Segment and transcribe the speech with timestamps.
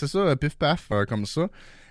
[0.00, 1.48] c'est ça, pif paf, comme ça.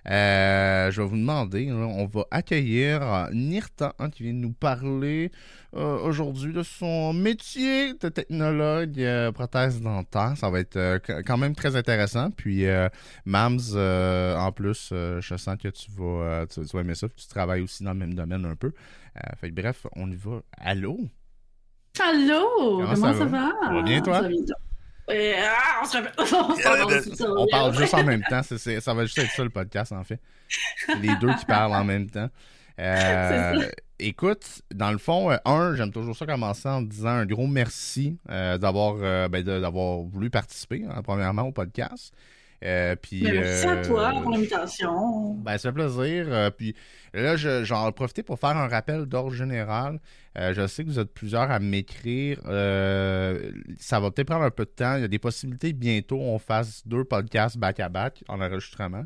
[0.10, 5.32] Euh, je vais vous demander, on va accueillir euh, Nirta hein, qui vient nous parler
[5.76, 10.34] euh, aujourd'hui de son métier de technologue prothèse dentaire.
[10.36, 12.32] Ça va être quand même très intéressant.
[12.32, 12.66] Puis
[13.26, 17.08] Mams, en plus, je sens que tu vas, tu, aimer ça.
[17.10, 18.72] tu travailles aussi dans le même domaine un peu.
[19.38, 20.42] fait bref, on y va.
[20.58, 20.98] Allô?
[22.00, 22.80] Allô?
[22.80, 23.52] Comment, ça, va?
[23.62, 24.22] Ça va bien, toi?
[25.10, 25.84] Ah,
[27.38, 28.42] on, parle juste en même temps.
[28.44, 30.20] ça va juste être ça le podcast, en fait.
[31.02, 32.30] Les deux qui parlent en même temps.
[32.80, 33.68] Euh,
[34.00, 38.18] écoute, dans le fond, euh, un, j'aime toujours ça commencer en disant un gros merci
[38.30, 42.14] euh, d'avoir ben, d'avoir voulu participer, hein, premièrement, au podcast.
[42.64, 45.34] Euh, puis, merci à toi pour l'invitation.
[45.36, 46.52] Ben, ça fait plaisir.
[46.58, 46.76] puis
[47.14, 50.00] là, j'en ai profité pour faire un rappel d'ordre général.
[50.38, 52.40] Euh, je sais que vous êtes plusieurs à m'écrire.
[52.46, 54.96] Euh, ça va peut-être prendre un peu de temps.
[54.96, 59.06] Il y a des possibilités bientôt on fasse deux podcasts back-à-back en enregistrement.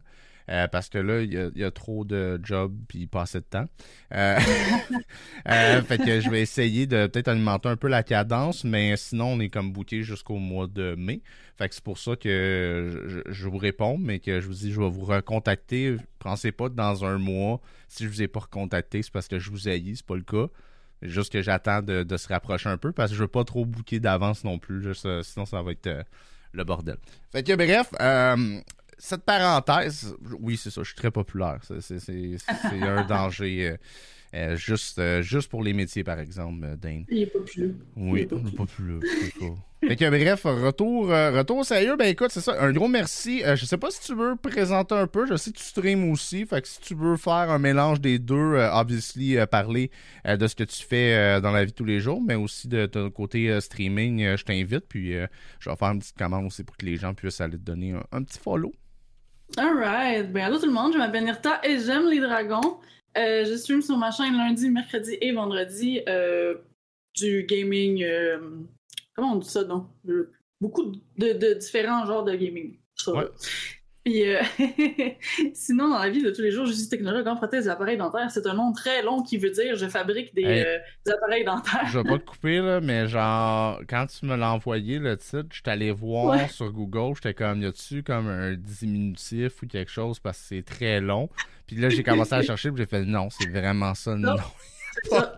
[0.49, 3.65] Euh, parce que là, il y, a, trop de jobs puis pas assez de temps.
[4.11, 9.39] fait que je vais essayer de peut-être alimenter un peu la cadence, mais sinon, on
[9.39, 11.21] est comme bouqué jusqu'au mois de mai.
[11.57, 14.79] Fait que c'est pour ça que je, vous réponds, mais que je vous dis, je
[14.79, 15.97] vais vous recontacter.
[16.19, 19.39] Pensez pas que dans un mois, si je vous ai pas recontacté, c'est parce que
[19.39, 20.47] je vous haïs, c'est pas le cas.
[21.03, 23.99] Juste que j'attends de, se rapprocher un peu parce que je veux pas trop booker
[23.99, 24.85] d'avance non plus.
[25.05, 26.03] Euh, sinon, ça va être euh,
[26.53, 26.97] le bordel.
[27.31, 28.61] Fait que bref, euh,
[28.97, 31.59] cette parenthèse, oui, c'est ça, je suis très populaire.
[31.79, 31.99] C'est
[32.81, 33.75] un danger.
[34.55, 37.05] juste, juste pour les métiers, par exemple, Dane.
[37.09, 37.75] Il est populaire.
[37.95, 38.99] Oui, il est populaire.
[39.87, 41.95] Fait que bref, retour, euh, retour sérieux.
[41.97, 42.55] Ben écoute, c'est ça.
[42.61, 43.43] Un gros merci.
[43.43, 45.25] Euh, je sais pas si tu veux présenter un peu.
[45.25, 46.45] Je sais que tu streams aussi.
[46.45, 49.91] Fait que si tu veux faire un mélange des deux, euh, obviously, parler
[50.25, 52.85] de ce que tu fais dans la vie de tous les jours, mais aussi de
[52.85, 54.85] ton côté streaming, je t'invite.
[54.87, 55.13] Puis
[55.59, 57.93] je vais faire une petite commande aussi pour que les gens puissent aller te donner
[58.11, 58.71] un, petit follow.
[59.57, 60.31] Alright.
[60.31, 62.79] Ben allô tout le monde, je m'appelle Nirta et j'aime les dragons.
[63.15, 66.01] je stream sur ma chaîne lundi, mercredi et vendredi
[67.15, 68.03] du gaming
[69.15, 69.87] Comment on dit ça, non?
[70.59, 72.77] Beaucoup de, différents genres de gaming.
[74.03, 74.41] Puis euh,
[75.53, 78.29] sinon, dans la vie de tous les jours, je suis technologue en prothèse appareils dentaires.
[78.31, 81.87] C'est un nom très long qui veut dire je fabrique des, euh, appareils dentaires.
[81.87, 85.47] je vais pas te couper, là, mais genre, quand tu me l'as envoyé, le titre,
[85.51, 90.19] je allé voir sur Google, j'étais comme, y a-tu comme un diminutif ou quelque chose
[90.19, 91.29] parce que c'est très long?
[91.65, 94.35] Puis là, j'ai commencé à chercher, puis j'ai fait non, c'est vraiment ça, non.
[95.09, 95.37] Ça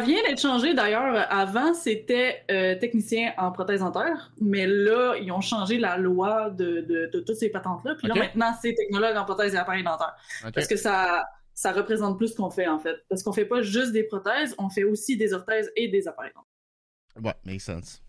[0.00, 1.26] vient d'être changé d'ailleurs.
[1.30, 6.80] Avant, c'était euh, technicien en prothèse dentaire, mais là, ils ont changé la loi de,
[6.80, 7.94] de, toutes ces patentes-là.
[7.96, 10.14] Puis là, maintenant, c'est technologue en prothèse et appareil dentaire.
[10.54, 12.96] Parce que ça, ça représente plus ce qu'on fait, en fait.
[13.08, 16.32] Parce qu'on fait pas juste des prothèses, on fait aussi des orthèses et des appareils
[16.34, 17.24] dentaires.
[17.24, 18.02] Ouais, makes sense.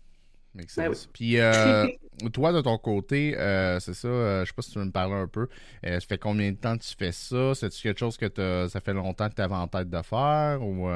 [0.54, 1.08] Makes ben sense.
[1.12, 1.86] Puis euh,
[2.32, 5.14] toi, de ton côté, euh, c'est ça, je sais pas si tu veux me parler
[5.14, 5.48] un peu.
[5.82, 7.54] ça fait combien de temps que tu fais ça?
[7.54, 10.88] C'est-tu quelque chose que ça fait longtemps que tu avais en tête de faire ou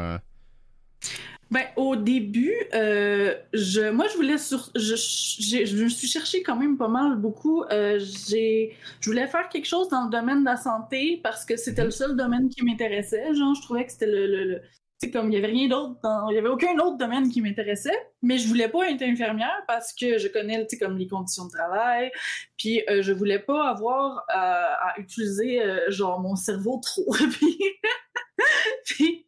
[1.51, 6.57] ben, au début, euh, je, moi, je voulais sur, je, je, me suis cherché quand
[6.57, 7.63] même pas mal beaucoup.
[7.71, 11.57] Euh, j'ai, je voulais faire quelque chose dans le domaine de la santé parce que
[11.57, 13.35] c'était le seul domaine qui m'intéressait.
[13.35, 14.63] Genre, je trouvais que c'était le, le,
[14.99, 16.01] c'est comme il y avait rien d'autre,
[16.31, 17.99] il y avait aucun autre domaine qui m'intéressait.
[18.23, 21.45] Mais je voulais pas être infirmière parce que je connais, tu sais, comme les conditions
[21.45, 22.11] de travail.
[22.57, 27.15] Puis euh, je voulais pas avoir à, utiliser genre mon cerveau trop.
[28.85, 29.24] puis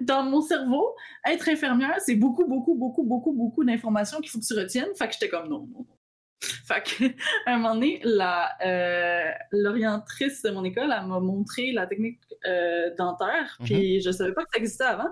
[0.00, 0.94] dans mon cerveau,
[1.26, 4.94] être infirmière, c'est beaucoup, beaucoup, beaucoup, beaucoup, beaucoup d'informations qu'il faut que tu retiennes.
[4.96, 5.96] Fait que j'étais comme non, non, non.
[6.40, 7.04] Fait que,
[7.46, 12.94] à un moment donné, euh, l'orientrice de mon école, elle m'a montré la technique euh,
[12.96, 13.66] dentaire, mhm.
[13.66, 15.10] puis je savais pas que ça existait avant.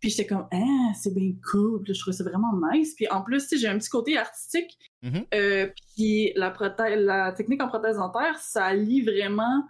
[0.00, 2.94] Puis j'étais comme, ah, c'est bien cool, je trouvais ça vraiment nice.
[2.96, 4.76] Puis en plus, j'ai un petit côté artistique.
[5.02, 5.26] Mhm.
[5.32, 6.52] Euh, puis la,
[6.96, 9.62] la technique en prothèse dentaire, ça lie vraiment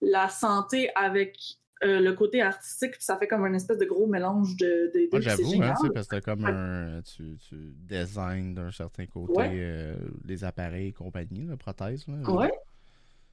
[0.00, 1.36] la santé avec
[1.84, 4.90] euh, le côté artistique, ça fait comme un espèce de gros mélange de.
[4.94, 7.02] de, Moi, j'avoue, hein, parce que comme un.
[7.02, 12.06] Tu, tu designs d'un certain côté euh, les appareils et compagnie, la prothèse.
[12.06, 12.52] Là, ouais.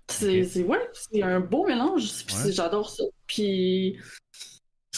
[0.07, 2.25] C'est ouais, un beau mélange.
[2.47, 3.03] J'adore ça.
[3.27, 3.99] Puis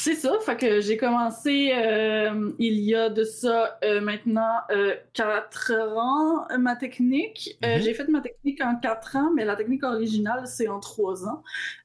[0.04, 4.96] c'est ça, fait que j'ai commencé euh, il y a de ça euh, maintenant euh,
[5.14, 7.56] quatre ans ma technique.
[7.62, 7.82] Mm-hmm.
[7.82, 11.44] J'ai fait ma technique en quatre ans, mais la technique originale c'est en trois ans.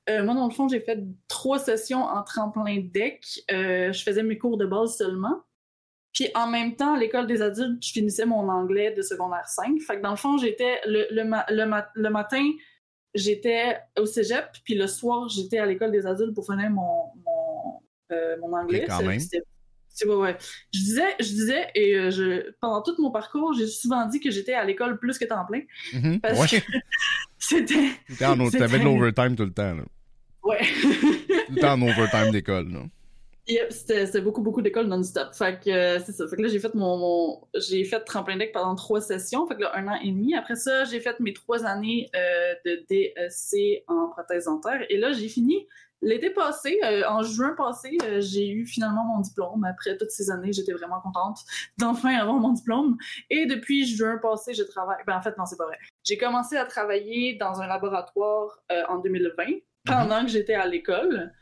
[0.09, 0.99] moi dans le fond j'ai fait
[1.29, 3.23] trois sessions en tremplin deck.
[3.51, 5.43] je faisais mes cours de base seulement.
[6.15, 9.79] Puis en même temps, à l'école des adultes, je finissais mon anglais de secondaire 5.
[9.83, 12.51] Fait que dans le fond, j'étais le, le, matin,
[13.15, 17.11] j'étais au cégep, puis le soir, j'étais à l'école des adultes pour finir mon,
[18.13, 18.87] euh, mon anglais.
[19.99, 20.37] C'est ouais, ouais.
[20.75, 24.31] Je disais, je disais, et euh, je, pendant tout mon parcours, j'ai souvent dit que
[24.31, 25.63] j'étais à l'école plus que temps plein.
[25.95, 26.21] Mhm.
[26.21, 26.61] Parce Ouais.
[26.61, 26.67] que
[27.39, 27.89] c'était.
[28.19, 29.75] T'avais de l'overtime tout le temps.
[29.75, 29.83] Là.
[30.43, 30.61] Ouais.
[30.83, 32.71] Tout le temps en overtime d'école.
[32.73, 32.81] là.
[33.49, 35.33] Yep, c'était c'était beaucoup, beaucoup d'écoles non-stop.
[35.33, 36.27] Fait que euh, c'est ça.
[36.27, 39.47] Fait que là, j'ai fait mon, mon- j'ai fait tremplin deck pendant trois sessions.
[39.47, 40.35] Fait que là, un an et demi.
[40.35, 44.85] Après ça, j'ai fait mes trois années euh, de DEC en prothèse dentaire.
[44.91, 45.65] Et là, j'ai fini
[46.07, 46.79] l'été passé.
[46.85, 49.65] euh, en juin passé, euh, j'ai eu finalement mon diplôme.
[49.65, 51.41] Après toutes ces années, j'étais vraiment contente
[51.79, 52.97] d'enfin avoir mon diplôme.
[53.29, 55.03] Et depuis juin passé, je travaille.
[55.07, 55.79] Ben, en fait, non, c'est pas vrai.
[56.05, 59.45] J'ai commencé à travailler dans un laboratoire euh, en 2020
[59.85, 61.33] pendant que j'étais à l'école.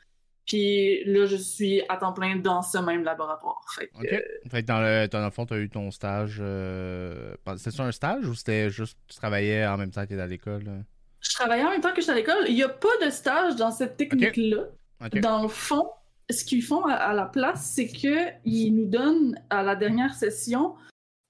[0.46, 3.64] Puis là, je suis à temps plein dans ce même laboratoire.
[3.74, 6.42] Fait que, Fait que dans le, dans le fond, tu as eu ton stage.
[7.56, 10.26] C'était un stage ou c'était juste tu travaillais en même temps que tu étais à
[10.26, 10.84] l'école?
[11.24, 12.44] Je travaillais en même temps que j'étais à l'école.
[12.48, 14.64] Il n'y a pas de stage dans cette technique-là.
[15.20, 15.90] Dans le fond,
[16.30, 20.74] ce qu'ils font à, la place, c'est qu'ils nous donnent à la dernière session,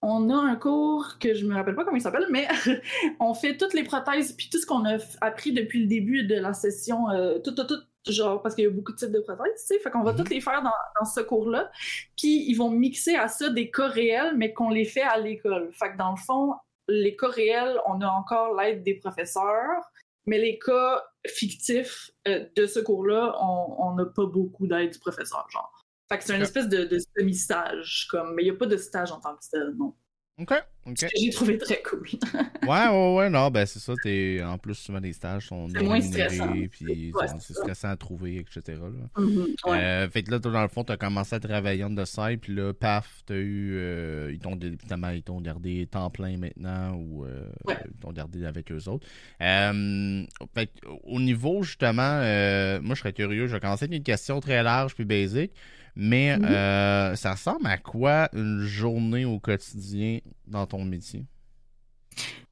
[0.03, 2.47] on a un cours que je me rappelle pas comment il s'appelle, mais
[3.21, 6.35] on fait toutes les prothèses puis tout ce qu'on a appris depuis le début de
[6.35, 7.81] la session, euh, tout, tout, tout,
[8.13, 10.13] genre parce qu'il y a beaucoup de types de prothèses, tu sais, fait qu'on va
[10.13, 10.19] Mhm.
[10.19, 10.71] toutes les faire dans,
[11.01, 11.71] dans ce cours-là.
[12.19, 15.71] Puis ils vont mixer à ça des cas réels, mais qu'on les fait à l'école.
[15.73, 16.53] Fait que dans le fond,
[16.89, 19.83] les cas réels, on a encore l'aide des professeurs,
[20.27, 25.47] mais les cas fictifs euh, de ce cours-là, on n'a pas beaucoup d'aide du professeur,
[25.51, 25.73] genre.
[26.09, 28.77] Fait que c'est une espèce de, de semi-stage, comme, mais il n'y a pas de
[28.77, 29.95] stage en tant que tel, non.
[30.37, 30.53] OK.
[30.87, 30.99] OK.
[30.99, 32.07] Ce que j'ai trouvé très cool.
[32.65, 33.93] Ouais, ouais, ouais, non, ben c'est ça.
[34.03, 34.41] T'es...
[34.43, 36.53] En plus, souvent, les stages sont C'est moins rémunérés, stressant.
[36.71, 38.63] Puis Ouais, c'est stressant à trouver, etc.
[38.81, 39.23] là.
[39.23, 39.79] Mhm, ouais.
[39.79, 42.41] Euh, fait que là, toi, dans le fond, t'as commencé à travailler en de side,
[42.41, 43.75] puis là, paf, t'as eu.
[43.77, 47.77] euh, ils t'ont ils t'ont gardé temps plein maintenant, ou euh, Ouais.
[47.85, 49.07] ils t'ont gardé avec eux autres.
[49.39, 50.71] Fait
[51.05, 54.63] au niveau, justement, euh, moi, je serais curieux, je vais commencer avec une question très
[54.63, 55.53] large puis basique,
[55.97, 56.45] mais Mhm.
[56.45, 61.25] euh, ça ressemble à quoi une journée au quotidien dans ton métier?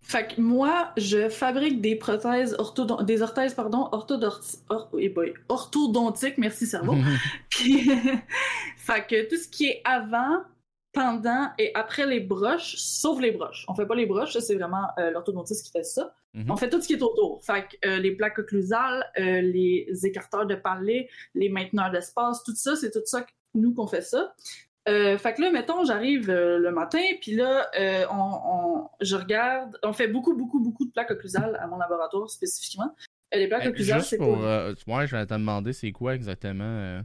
[0.05, 6.37] Fait que moi, je fabrique des prothèses orthodon- des orthèses, pardon, or- eh boy, orthodontiques,
[6.39, 6.97] merci cerveau.
[7.49, 7.89] Puis,
[8.77, 10.43] fait que tout ce qui est avant,
[10.93, 13.65] pendant et après les broches, sauf les broches.
[13.69, 16.15] On fait pas les broches, c'est vraiment euh, l'orthodontiste qui fait ça.
[16.35, 16.51] Mhm.
[16.51, 17.43] On fait tout ce qui est autour.
[17.45, 22.55] Fait que euh, les plaques occlusales, euh, les écarteurs de palais, les mainteneurs d'espace, tout
[22.55, 24.35] ça, c'est tout ça que nous qu'on fait ça.
[24.89, 27.71] Euh, fait que là, mettons, j'arrive le matin, puis là,
[28.11, 32.29] on, on- je regarde, on fait beaucoup, beaucoup, beaucoup de plaques occlusales à mon laboratoire
[32.29, 32.95] spécifiquement.
[33.33, 34.45] Les plaques occlusales, Juste c'est pour.
[34.45, 37.01] euh, ouais, je vais te demander c'est quoi exactement.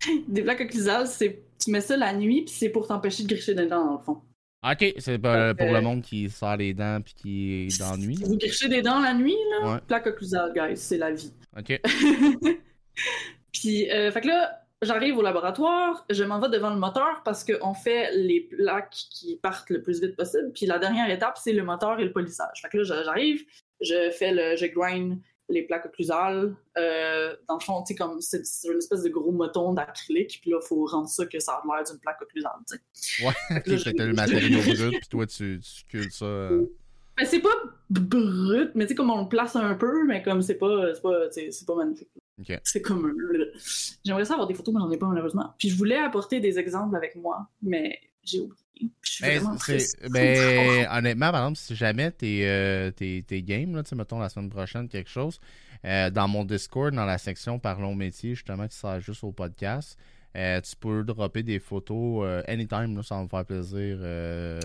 [0.28, 3.54] Des plaques occlusales, c'est tu mets ça la nuit, puis c'est pour t'empêcher de gricher
[3.54, 4.22] des dents, dans le fond.
[4.62, 7.96] Ok, c'est pour Euh, le monde qui sort les dents puis qui est dans la
[7.96, 8.18] nuit.
[8.22, 9.78] Vous grichez des dents la nuit, là, Ouais.
[9.86, 11.32] plaque occlusale, guys, c'est la vie.
[11.58, 11.80] Ok.
[13.52, 17.44] Puis, euh, fait que là, j'arrive au laboratoire, je m'en vais devant le moteur parce
[17.44, 20.52] qu'on fait les plaques qui partent le plus vite possible.
[20.54, 22.60] Puis la dernière étape, c'est le moteur et le polissage.
[22.62, 23.44] Fait que là, j'arrive,
[23.80, 25.18] je fais le, je grind
[25.50, 26.54] les plaques occlusales.
[26.78, 30.66] Euh, dans le fond, comme c'est une espèce de gros moton d'acrylique, puis là, il
[30.66, 33.26] faut rendre ça que ça a l'air d'une plaque occlusale, tu sais.
[33.26, 36.24] Ouais, t'as le matériau brut puis toi tu, tu sculptes ça.
[36.24, 36.66] euh.
[37.18, 37.50] Mais c'est pas
[37.90, 41.02] brut, mais tu sais, comme on le place un peu, mais comme c'est pas, c'est
[41.02, 42.08] pas, pas magnifique.
[42.64, 43.44] C'est comme un...
[44.04, 45.52] J'aimerais ça avoir des photos, mais j'en ai pas malheureusement.
[45.58, 48.56] Puis je voulais apporter des exemples avec moi, mais j'ai oublié.
[48.74, 52.90] Puis Je suis Ben, ben, honnêtement, par exemple, si jamais t'es euh,
[53.42, 55.38] game, là, mettons la semaine prochaine, quelque chose,
[55.84, 59.98] euh, dans mon Discord, dans la section Parlons métier, justement, qui sert juste au podcast,
[60.36, 63.98] euh, tu peux dropper des photos euh, anytime, là, ça va me faire plaisir.
[64.00, 64.60] euh,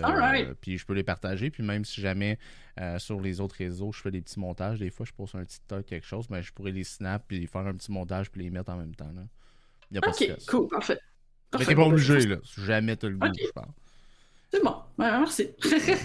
[0.60, 1.50] puis je peux les partager.
[1.50, 2.38] Puis même si jamais
[2.98, 5.86] sur les autres réseaux, je fais des petits montages, des fois je pose un TikTok,
[5.86, 8.70] quelque chose, mais je pourrais les snap puis faire un petit montage puis les mettre
[8.70, 9.10] en même temps.
[9.14, 9.22] Là.
[9.90, 10.98] Y a pas de Ok, cool, parfait.
[11.58, 12.36] Mais t'es pas obligé, là.
[12.44, 13.68] Si jamais t'as le goût, je parle.
[14.52, 15.48] C'est bon, merci.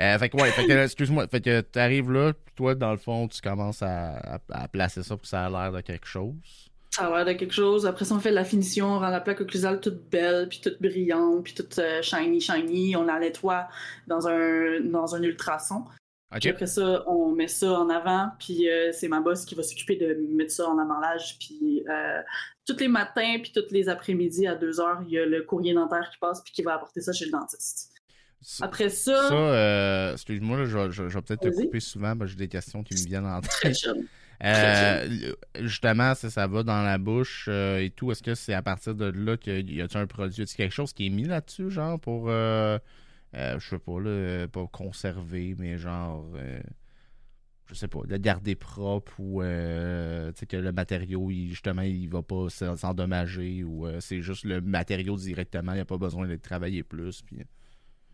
[0.00, 2.96] Euh, fait que ouais, fait que, excuse-moi, fait que t'arrives là, puis toi, dans le
[2.96, 6.06] fond, tu commences à, à- à placer ça pour que ça a l'air de quelque
[6.06, 6.32] chose.
[6.88, 7.84] ça a l'air de quelque chose.
[7.84, 10.80] Après ça, on fait la finition, on rend la plaque occlusale toute belle, puis toute
[10.80, 12.96] brillante, puis toute euh, shiny, shiny.
[12.96, 13.68] On la nettoie
[14.06, 15.84] dans un, dans un ultrason.
[16.40, 16.54] Puis Ok.
[16.54, 19.96] après ça, on met ça en avant, puis euh, c'est ma boss qui va s'occuper
[19.96, 21.36] de mettre ça en amarrage.
[21.38, 22.22] Puis euh,
[22.66, 25.74] tous les matins, puis tous les après-midi à 2 heures, il y a le courrier
[25.74, 27.90] dentaire qui passe, puis qui va apporter ça chez le dentiste.
[28.40, 31.78] Ça, Après ça, ça, euh, excuse-moi, là, je, vais- je- je vais peut-être te couper
[31.80, 33.76] souvent, parce que j'ai des questions qui me viennent en tête.
[34.44, 38.10] Euh, justement, ça, ça va dans la bouche euh, et tout.
[38.10, 40.92] Est-ce que c'est à partir de là qu'il y a un produit, y quelque chose
[40.92, 42.78] qui est mis là-dessus, genre pour, euh,
[43.32, 46.26] je sais pas, là, pas conserver, mais genre,
[47.72, 52.22] je sais pas, le garder propre ou euh, que le matériau, il, justement, il va
[52.22, 56.36] pas s'endommager ou euh, c'est juste le matériau directement, il n'y a pas besoin de
[56.36, 57.22] travailler plus.
[57.22, 57.38] Puis...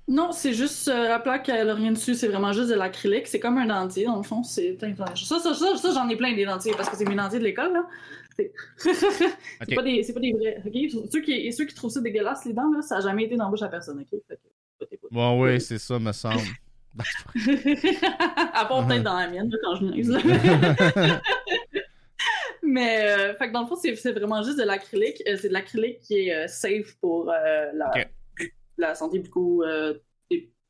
[0.06, 3.26] Non, c'est juste euh, la plaque, elle n'a rien dessus, c'est vraiment juste de l'acrylique.
[3.26, 4.42] C'est comme un dentier, dans le fond.
[4.42, 4.78] C'est...
[4.80, 7.44] Ça, ça, ça, ça j'en ai plein des dentiers parce que c'est mes dentiers de
[7.44, 7.86] l'école, là.
[8.36, 8.52] C'est,
[9.74, 10.62] pas, des, pas des vrais.
[11.10, 13.44] Ceux, qui, ceux qui trouvent ça dégueulasse, les dents, là, ça n'a jamais été dans
[13.46, 14.00] la bouche à personne.
[14.00, 14.20] ok?
[15.10, 16.40] Bon, oui, c'est ça, me semble.
[18.54, 20.10] à part peut-être dans la mienne, quand je niaise.
[22.62, 25.22] Mais, euh, fait que dans le fond, c'est, vraiment juste de l'acrylique.
[25.26, 27.90] Euh, c'est de l'acrylique qui est euh, safe pour la,
[28.76, 29.64] la santé bucco,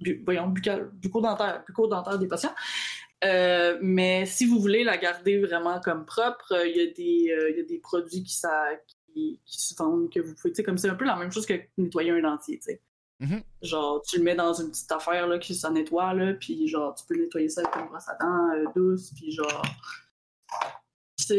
[0.01, 2.55] bu, voyons, bucco-dentaire, bucco-dentaire des patients.
[3.83, 7.65] mais si vous voulez la garder vraiment comme propre, il y, a des, y a
[7.65, 11.05] des produits qui, ça, qui, qui se vendent que vous pouvez, comme c'est un peu
[11.05, 12.79] la même chose que nettoyer un dentier, tu
[13.21, 13.43] Mm-hmm.
[13.63, 16.95] Genre, tu le mets dans une petite affaire là, qui ça nettoie, là, puis genre,
[16.95, 19.63] tu peux nettoyer ça avec une brosse à dents euh, douce, puis genre.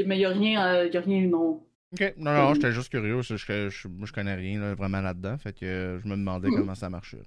[0.05, 1.63] Mais il n'y a rien, euh, y a rien, non.
[1.93, 3.21] Ok, non, non, j'étais juste curieux.
[3.21, 6.57] Je, je, je, connais rien vraiment là-dedans, fait que je me demandais mm-hmm.
[6.57, 7.21] comment ça marchait.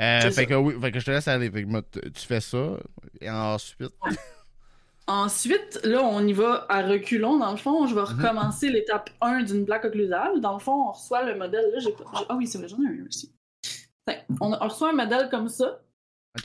[0.00, 1.50] Euh, fait que oui, fait que je te laisse aller.
[1.50, 2.76] Fait que, tu fais ça,
[3.20, 3.92] et ensuite?
[5.10, 7.86] Ensuite, là, on y va à reculons, dans le fond.
[7.86, 8.20] Je vais mm-hmm.
[8.20, 10.38] recommencer l'étape 1 d'une plaque occlusale.
[10.42, 11.64] Dans le fond, on reçoit le modèle.
[11.72, 11.94] Là, j'ai
[12.28, 13.32] Ah oui, c'est vrai, j'en ai un aussi.
[14.40, 15.80] On, reçoit un modèle comme ça,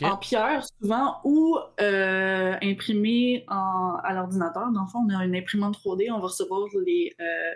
[0.01, 4.71] en pierre souvent, ou euh, imprimé à l'ordinateur.
[4.71, 7.53] Dans le fond, on a une imprimante 3D, on va recevoir les, euh,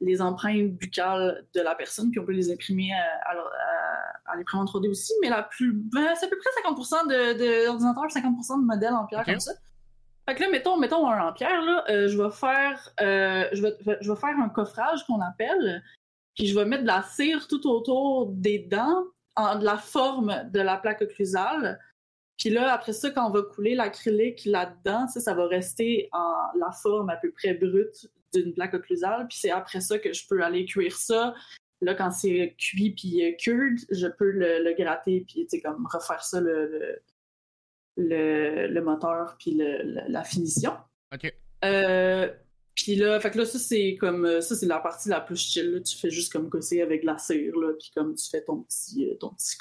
[0.00, 5.12] les empreintes buccales de la personne, puis on peut les imprimer à, l'imprimante 3D aussi,
[5.22, 9.24] mais la plus ben, c'est à peu près 50% d'ordinateur, 50% de modèles en pierre
[9.24, 9.52] comme ça.
[10.28, 13.76] Fait que là, mettons, mettons un en pierre, là, euh, je vais faire je, vais,
[14.00, 15.82] je vais faire un coffrage qu'on appelle,
[16.36, 19.04] puis je vais mettre de la cire tout autour des dents
[19.58, 21.78] de la forme de la plaque occlusale.
[22.38, 26.70] Puis là, après ça, quand on va couler l'acrylique là-dedans, ça, va rester en la
[26.70, 29.26] forme à peu près brute d'une plaque occlusale.
[29.28, 31.34] Puis c'est après ça que je peux aller cuire ça.
[31.82, 36.40] Là, quand c'est cuit puis euh, cured, je peux le, gratter puis comme refaire ça
[36.40, 37.02] le,
[37.96, 40.72] le, moteur puis la finition.
[41.12, 41.32] OK.
[41.64, 42.32] Euh,
[42.84, 45.36] puis là, fait que là, ça, c'est comme, euh, ça, c'est la partie la plus
[45.36, 48.62] chill, Tu fais juste comme cosser avec la cire, là, puis comme tu fais ton
[48.62, 49.56] petit, euh, ton petit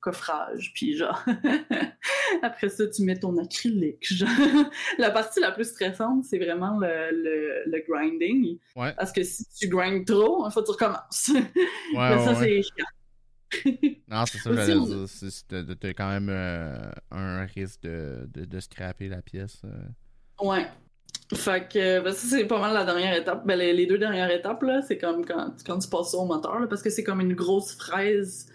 [0.00, 1.22] coffrage, puis genre,
[2.42, 4.28] après ça, tu mets ton acrylique, genre.
[4.98, 8.58] la partie la plus stressante, c'est vraiment le, le, grinding.
[8.74, 8.92] Ouais.
[8.94, 11.30] Parce que si tu grindes trop, il faut que tu recommences.
[11.94, 13.98] Ouais, ça, c'est chiant.
[14.08, 15.76] non, c'est ça, j'allais dire.
[15.80, 19.62] T'as quand même euh, un risque de, de, de, scraper la pièce.
[20.40, 20.66] Ouais.
[21.34, 23.46] Fait que ben, ça, c'est pas mal la dernière étape.
[23.46, 26.58] Ben, les, deux dernières étapes, là, c'est comme quand, quand tu passes ça au moteur,
[26.58, 28.50] là, parce que c'est comme une grosse fraise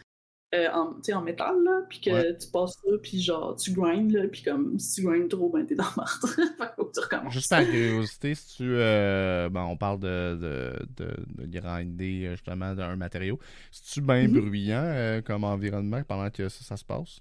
[0.56, 4.27] euh, en, en métal, là, puis que tu passes ça, puis genre, tu grindes, là,
[4.27, 7.34] puis comme, si tu grindes trop, ben, t'es dans le fait faut que tu recommences.
[7.34, 12.74] Juste par curiosité, si tu, euh, ben, on parle de, de, de, de grinder, justement,
[12.74, 13.39] d'un matériau,
[13.72, 14.42] c'est-tu bien mm-hmm.
[14.42, 17.20] bruyant euh, comme environnement pendant que ça, ça se passe?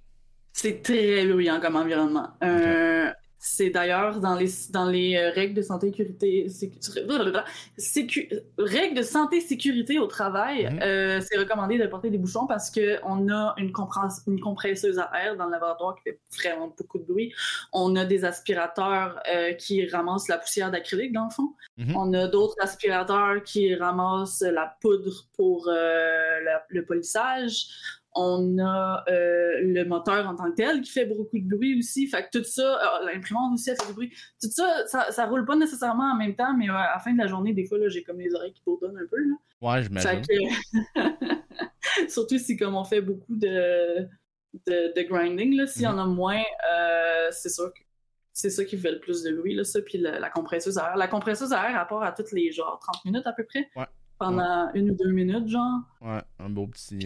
[0.55, 2.29] C'est très bruyant comme environnement.
[3.45, 6.47] C'est d'ailleurs dans les, dans les euh, règles de santé sécurité,
[8.57, 10.81] règles de santé sécurité au travail, mhm.
[10.81, 13.73] euh, c'est recommandé de porter des bouchons parce qu'on a une,
[14.29, 17.35] une compresseuse à air dans le laboratoire qui fait vraiment beaucoup de bruit.
[17.73, 21.53] On a des aspirateurs euh, qui ramassent la poussière d'acrylique dans le fond.
[21.79, 21.97] Mhm.
[21.97, 27.67] On a d'autres aspirateurs qui ramassent la poudre pour le polissage
[28.15, 32.07] on a euh, le moteur en tant que tel qui fait beaucoup de bruit aussi.
[32.07, 34.13] Fait que tout ça, euh, l'imprimante aussi, elle fait du bruit.
[34.41, 37.27] Tout ça, ça, roule pas nécessairement en même temps, mais à la fin de la
[37.27, 39.17] journée, des fois, j'ai comme les oreilles qui bourdonnent un peu.
[39.17, 39.35] Là.
[39.63, 40.25] Ouais, je m'imagine.
[42.09, 44.07] Surtout si comme on fait beaucoup de,
[44.67, 46.15] de, grinding, là, s'il y en a mhm.
[46.15, 46.43] moins,
[46.73, 47.81] euh, c'est sûr que
[48.35, 50.97] c'est ça qui fait le plus de bruit, là, ça, puis la, compresseuse à air.
[50.97, 53.69] La compresseuse à air rapport à toutes les genre 30 minutes à peu près.
[53.77, 53.87] Ouais.
[54.19, 55.81] Pendant une ou deux minutes, genre.
[56.01, 57.01] Ouais, un beau petit.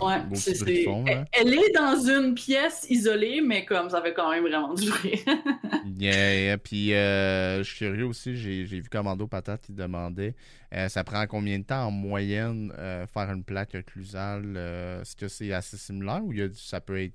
[0.00, 0.84] Ouais, c'est,
[1.32, 5.24] elle, est dans une pièce isolée, mais comme ça fait quand même vraiment durer.
[5.98, 10.34] yeah, puis euh, je suis curieux aussi, j'ai, vu Commando Patate, il demandait
[10.74, 14.56] euh, ça prend combien de temps en moyenne euh, faire une plaque occlusale
[15.00, 17.14] Est-ce que c'est assez similaire ou ça peut être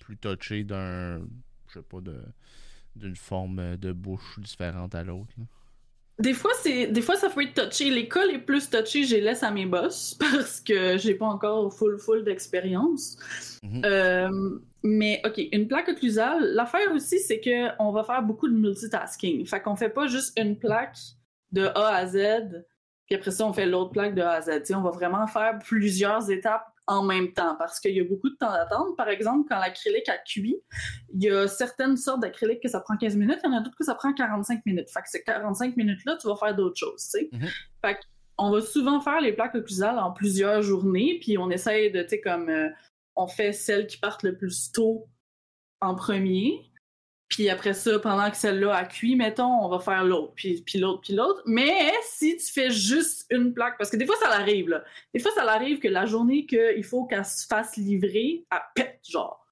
[0.00, 1.18] plus touché d'un,
[1.68, 2.22] je sais pas, de,
[2.94, 5.34] d'une forme de bouche différente à l'autre
[6.18, 7.90] des fois, c'est, des fois, ça peut être touché.
[7.90, 11.72] L'école est plus touchée, je les laisse à mes boss parce que j'ai pas encore
[11.72, 13.16] full full d'expérience.
[13.62, 13.82] Mhm.
[13.84, 16.54] Euh, mais ok, une plaque occlusale.
[16.54, 19.46] L'affaire aussi, c'est que on va faire beaucoup de multitasking.
[19.46, 20.96] Fait qu'on fait pas juste une plaque
[21.52, 22.64] de A à Z,
[23.06, 24.62] puis après ça, on fait l'autre plaque de A à Z.
[24.74, 28.34] on va vraiment faire plusieurs étapes en même temps parce qu'il y a beaucoup de
[28.34, 28.96] temps d'attente.
[28.96, 30.56] Par exemple, quand l'acrylique a cuit,
[31.14, 33.60] il y a certaines sortes d'acrylique que ça prend 15 minutes, il y en a
[33.60, 34.90] d'autres que ça prend 45 minutes.
[34.90, 37.28] Fait que ces 45 minutes-là, tu vas faire d'autres choses, tu sais.
[37.30, 37.48] Mhm.
[37.84, 37.98] Fait
[38.38, 42.10] on va souvent faire les plaques occlusales en plusieurs journées, puis on essaye de, tu
[42.10, 42.68] sais, comme euh,
[43.16, 45.08] on fait celles qui partent le plus tôt
[45.80, 46.67] en premier.
[47.28, 50.78] Puis après ça, pendant que celle-là a cuit, mettons, on va faire l'autre, puis, puis
[50.78, 51.42] l'autre, puis l'autre.
[51.44, 54.82] Mais si tu fais juste une plaque, parce que des fois, ça l'arrive, là.
[55.12, 59.00] Des fois, ça l'arrive que la journée qu'il faut qu'elle se fasse livrer, elle pète,
[59.08, 59.46] genre.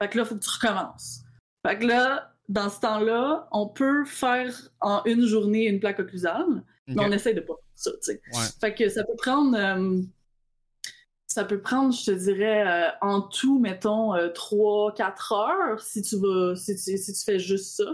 [0.00, 1.20] Fait que là, faut que tu recommences.
[1.66, 6.64] Fait que là, dans ce temps-là, on peut faire en une journée une plaque occlusale,
[6.86, 8.22] mais on essaie de pas faire ça, tu sais.
[8.32, 8.46] Ouais.
[8.60, 9.56] Fait que ça peut prendre...
[9.56, 10.00] euh,
[11.38, 16.56] ça peut prendre, je te dirais, euh, en tout, mettons, 3-4 heures si tu vas
[16.56, 17.84] si tu, si tu fais juste ça.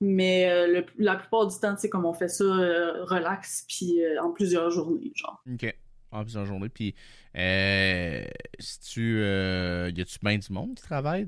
[0.00, 4.02] Mais euh, la plupart du temps, tu sais, comme on fait ça, euh, relax, puis
[4.02, 5.40] euh, en plusieurs journées, genre.
[5.52, 5.72] OK.
[6.10, 6.68] En plusieurs journées.
[6.68, 6.96] Puis,
[7.36, 8.24] euh,
[8.58, 9.20] si tu.
[9.20, 11.26] Euh, y a-tu bien du monde qui travaille,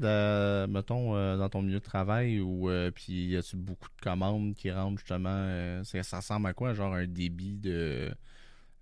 [0.69, 2.69] mettons, euh, dans ton milieu de travail ou.
[2.69, 6.75] euh, puis, y a-tu beaucoup de commandes qui rentrent, justement euh, ça ressemble à quoi,
[6.75, 8.11] genre un débit de.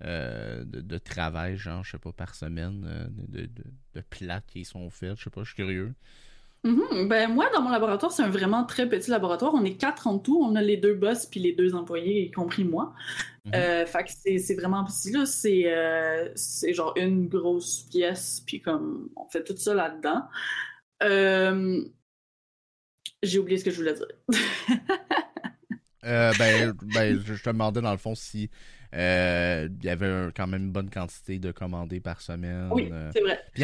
[0.02, 4.42] Euh, de, de travail, genre, je sais pas, par semaine, euh, de, de, de plats
[4.46, 5.94] qui sont faits, je sais pas, je suis curieux.
[6.64, 7.08] Mhm.
[7.08, 9.52] Ben, moi, dans mon laboratoire, c'est un vraiment très petit laboratoire.
[9.54, 10.42] On est quatre en tout.
[10.42, 12.94] On a les deux boss puis les deux employés, y compris moi.
[13.44, 13.52] Mhm.
[13.54, 15.26] Euh, fait que c'est vraiment petit, là.
[15.26, 16.34] C'est euh,
[16.72, 20.22] genre une grosse pièce, puis comme on fait tout ça là-dedans.
[21.02, 21.84] Euh,
[23.22, 24.08] J'ai oublié ce que je voulais dire.
[26.06, 28.50] Ben, ben, je te demandais dans le fond si
[28.94, 32.68] euh, il y avait un- quand même une bonne quantité de commandés par semaine.
[32.72, 33.10] Oui, euh.
[33.12, 33.40] c'est vrai.
[33.52, 33.62] Puis.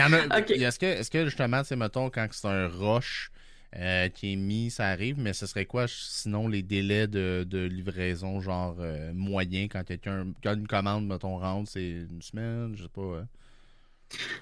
[0.63, 3.31] Est-ce que, est-ce que justement, sais, mettons, quand c'est un rush
[3.77, 7.59] euh, qui est mis, ça arrive, mais ce serait quoi sinon les délais de, de
[7.67, 10.27] livraison, genre euh, moyen, quand quelqu'un.
[10.43, 13.01] Quand une commande, mettons, rentre, c'est une semaine, je sais pas.
[13.01, 13.23] euh.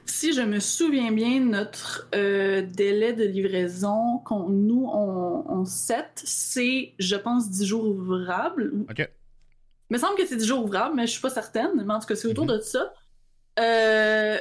[0.07, 6.23] Si je me souviens bien, notre euh, délai de livraison qu'on nous on, on set,
[6.25, 8.73] c'est, je pense, 10 jours ouvrables.
[8.89, 9.07] Ok.
[9.91, 11.71] Il me semble que c'est 10 jours ouvrables, mais je suis pas certaine.
[11.85, 12.57] Mais en tout cas, c'est autour Mhm.
[12.57, 12.93] de ça.
[13.59, 14.39] Euh,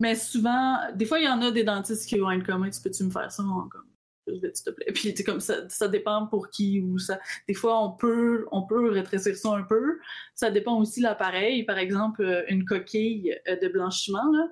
[0.00, 2.80] mais souvent, des fois, il y en a des dentistes qui vont être comme, tu
[2.80, 3.84] peux-tu me faire ça en comme
[4.28, 4.86] s'il te plaît.
[4.94, 7.20] Puis c'est comme ça, ça dépend pour qui ou ça.
[7.46, 9.98] Des fois, on peut, on peut rétrécir ça un peu.
[10.34, 11.64] Ça dépend aussi de l'appareil.
[11.64, 14.48] Par exemple, euh, une coquille euh, de blanchiment, là,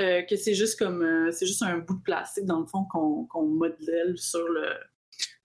[0.00, 2.84] euh, que c'est juste comme, euh, c'est juste un bout de plastique dans le fond
[2.90, 4.66] qu'on modèle sur le,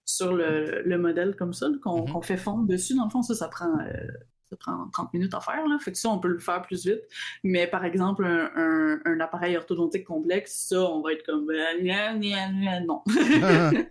[0.04, 1.78] sur le, le modèle comme ça, Mhm.
[1.80, 2.96] qu'on fait fondre dessus.
[2.96, 4.08] Dans le fond, ça, ça prend, euh,
[4.50, 5.66] ça prend 30 minutes à faire.
[5.66, 5.78] Là.
[5.78, 7.00] Fait que ça, on peut le faire plus vite.
[7.44, 12.80] Mais par exemple, un, un- un appareil orthodontique complexe, ça, on va être comme, euh,
[12.86, 13.02] non.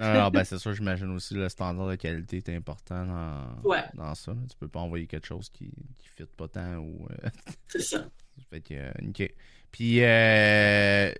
[0.00, 3.82] Alors, ben, c'est sûr, j'imagine aussi le standard de qualité est important dans, Ouais.
[3.94, 4.32] dans ça.
[4.50, 5.66] Tu peux pas envoyer quelque chose qui
[5.98, 7.06] qui fit pas tant ou.
[7.10, 7.28] euh,
[7.68, 8.04] c'est ça.
[8.50, 9.32] Fait que, euh, ok.
[9.72, 11.12] Puis, euh,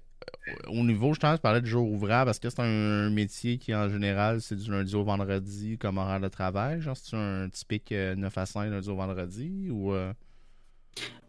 [0.69, 2.31] au niveau, je pense, tu parlais de jour ouvrable.
[2.31, 6.21] Est-ce que c'est un métier qui, en général, c'est du lundi au vendredi comme horaire
[6.21, 6.81] de travail?
[6.81, 9.69] Genre, c'est un typique euh, 9 à 5 lundi au vendredi?
[9.71, 9.93] Ou.
[9.95, 10.13] euh,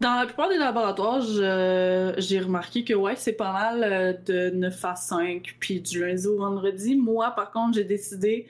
[0.01, 4.49] Dans la plupart des laboratoires, je- j'ai remarqué que ouais, c'est pas mal euh, de
[4.55, 6.95] 9 à 5, puis du lundi au vendredi.
[6.95, 8.47] Moi, par contre, j'ai décidé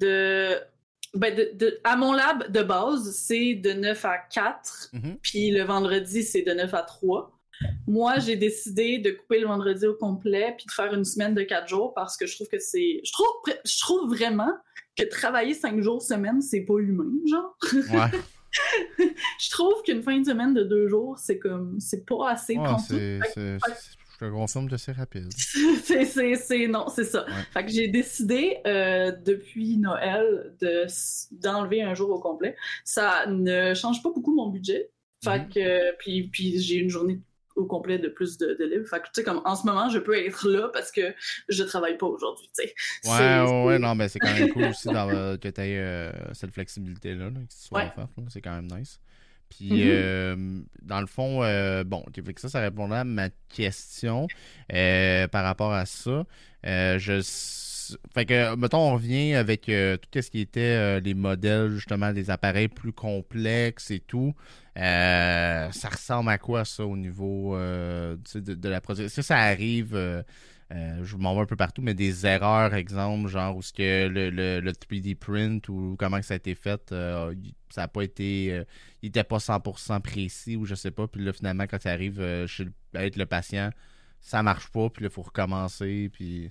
[0.00, 0.56] de...
[1.14, 5.18] Ben, de, de- à mon lab de base, c'est de 9 à 4, mhm.
[5.22, 7.39] puis le vendredi, c'est de 9 à 3.
[7.86, 11.42] Moi, j'ai décidé de couper le vendredi au complet, puis de faire une semaine de
[11.42, 13.00] 4 jours, parce que je trouve que c'est...
[13.04, 13.26] Je trouve,
[13.64, 14.52] je trouve vraiment
[14.96, 17.56] que travailler 5 jours semaine, c'est pas humain, genre.
[17.72, 18.18] Ouais,
[19.38, 22.56] Je trouve qu'une fin de semaine de deux jours, c'est comme, c'est pas assez.
[22.56, 22.66] Ouais,
[23.34, 23.58] c'est-
[24.20, 25.30] je te confirme que c'est rapide.
[25.34, 27.24] c'est, non, c'est ça.
[27.24, 27.32] Ouais.
[27.54, 30.84] Fait que j'ai décidé euh, depuis Noël de,
[31.32, 32.54] d'enlever un jour au complet.
[32.84, 34.90] Ça ne change pas beaucoup mon budget.
[35.24, 35.48] Fait Mhm.
[35.48, 37.20] que, puis, puis j'ai une journée
[37.56, 38.86] au complet de plus de, de libre.
[38.88, 41.14] Fait que, tu sais, comme en ce moment, je peux être là parce que
[41.48, 42.74] je travaille pas aujourd'hui, tu sais.
[43.04, 45.08] Ouais, C'est- ouais, ouais, non, mais c'est quand même cool aussi dans-
[45.38, 47.92] que tu aies cette flexibilité-là, là, que tu sois Ouais.
[48.28, 49.00] c'est quand même nice.
[49.48, 49.80] Puis, Mhm.
[49.90, 54.28] euh, dans le fond, euh, bon, fait que ça, ça répondait à ma question
[54.72, 56.24] euh, par rapport à ça.
[56.66, 57.20] Euh, je,
[58.14, 62.12] fait que, mettons, on revient avec euh, tout ce qui était euh, les modèles, justement,
[62.12, 64.34] des appareils plus complexes et tout.
[64.76, 69.06] Euh, ça ressemble à quoi, ça, au niveau de, la production?
[69.06, 69.94] Est-ce que ça arrive...
[70.70, 74.30] je m'en vais un peu partout, mais des erreurs, exemple, genre où ce que le,
[74.30, 77.32] le, le 3D print ou comment ça a été fait, ça
[77.76, 78.64] n'a pas été,
[79.02, 81.06] il était pas 100% précis ou je sais pas.
[81.08, 83.70] Puis là, finalement, quand ça arrive chez le, avec le patient,
[84.20, 86.50] ça marche pas, puis là, il faut recommencer, puis...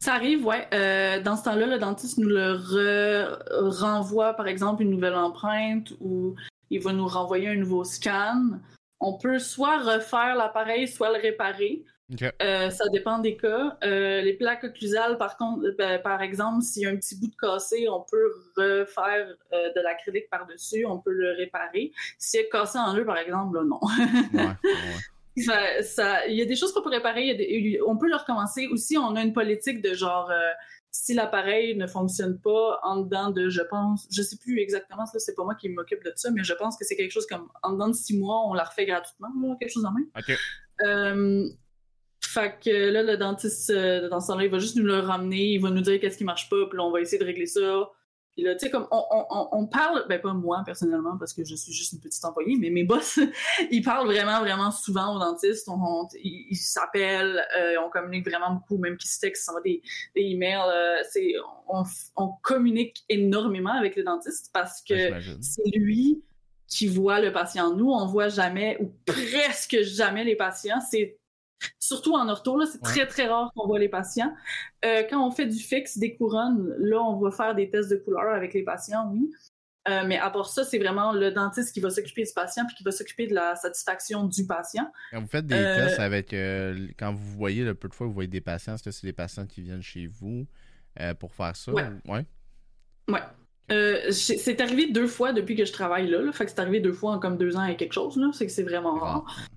[0.00, 0.66] Ça arrive, ouais.
[0.72, 3.38] Euh, dans ce temps-là, le dentiste nous le re-
[3.80, 6.34] renvoie, par exemple, une nouvelle empreinte ou
[6.70, 8.58] il va nous renvoyer un nouveau scan.
[9.00, 11.84] on peut soit refaire l'appareil, soit le réparer.
[12.42, 13.76] Euh, ça dépend des cas.
[13.84, 17.26] Euh, les plaques occlusales, par contre, ben, par exemple, s'il y a un petit bout
[17.28, 21.92] de cassé, on peut refaire euh, de l'acrylique par-dessus, on peut le réparer.
[22.18, 23.80] Si c'est cassé en deux, par exemple, non.
[25.40, 28.66] Ça, il y a des choses qu'on peut réparer, on peut le recommencer.
[28.68, 30.30] Aussi, on a une politique de genre,
[30.90, 35.34] si l'appareil ne fonctionne pas en dedans de, je pense, je sais plus exactement, c'est
[35.34, 37.72] pas moi qui m'occupe de ça, mais je pense que c'est quelque chose comme en
[37.72, 39.28] dedans de six mois, on la refait gratuitement,
[39.60, 40.06] quelque chose en même.
[40.16, 41.54] OK.
[42.28, 45.54] Fait que là, le dentiste, euh, dans ce temps-là, il va juste nous le ramener,
[45.54, 47.46] il va nous dire qu'est-ce qui marche pas, puis là, on va essayer de régler
[47.46, 47.90] ça.
[48.38, 51.44] Puis là, tu sais, comme on, on, on, parle, ben pas moi personnellement, parce que
[51.44, 53.18] je suis juste une petite employée, mais mes boss,
[53.72, 55.68] ils parlent vraiment, vraiment souvent aux dentistes.
[55.68, 59.82] On, ils s'appellent, euh, on communique vraiment beaucoup, même qu'ils se textent, s'envoient des,
[60.14, 60.70] des emails.
[60.72, 61.34] Euh, c'est,
[61.68, 61.82] on,
[62.14, 64.94] on communique énormément avec le dentiste parce que
[65.40, 66.22] c'est lui
[66.68, 67.74] qui voit le patient.
[67.74, 70.78] Nous, on voit jamais ou presque jamais les patients.
[70.88, 71.18] C'est
[71.78, 74.32] Surtout en ortho, c'est très très rare qu'on voit les patients.
[74.84, 77.96] Euh, quand on fait du fixe, des couronnes, là, on va faire des tests de
[77.96, 79.30] couleur avec les patients, oui.
[79.88, 82.76] Euh, mais à part ça, c'est vraiment le dentiste qui va s'occuper du patient puis
[82.76, 84.90] qui va s'occuper de la satisfaction du patient.
[85.12, 86.34] Quand vous faites des euh, tests avec,
[86.98, 89.14] quand vous voyez le peu de fois vous voyez des patients, est-ce que c'est des
[89.14, 90.46] patients qui viennent chez vous
[91.18, 91.72] pour faire ça?
[91.72, 92.24] Ouais.
[93.08, 93.22] Ouais.
[94.12, 97.12] c'est arrivé deux fois depuis que je travaille là, Fait que c'est arrivé deux fois
[97.12, 98.18] en comme deux ans et quelque chose.
[98.18, 98.28] Là.
[98.34, 99.48] C'est que c'est vraiment rare.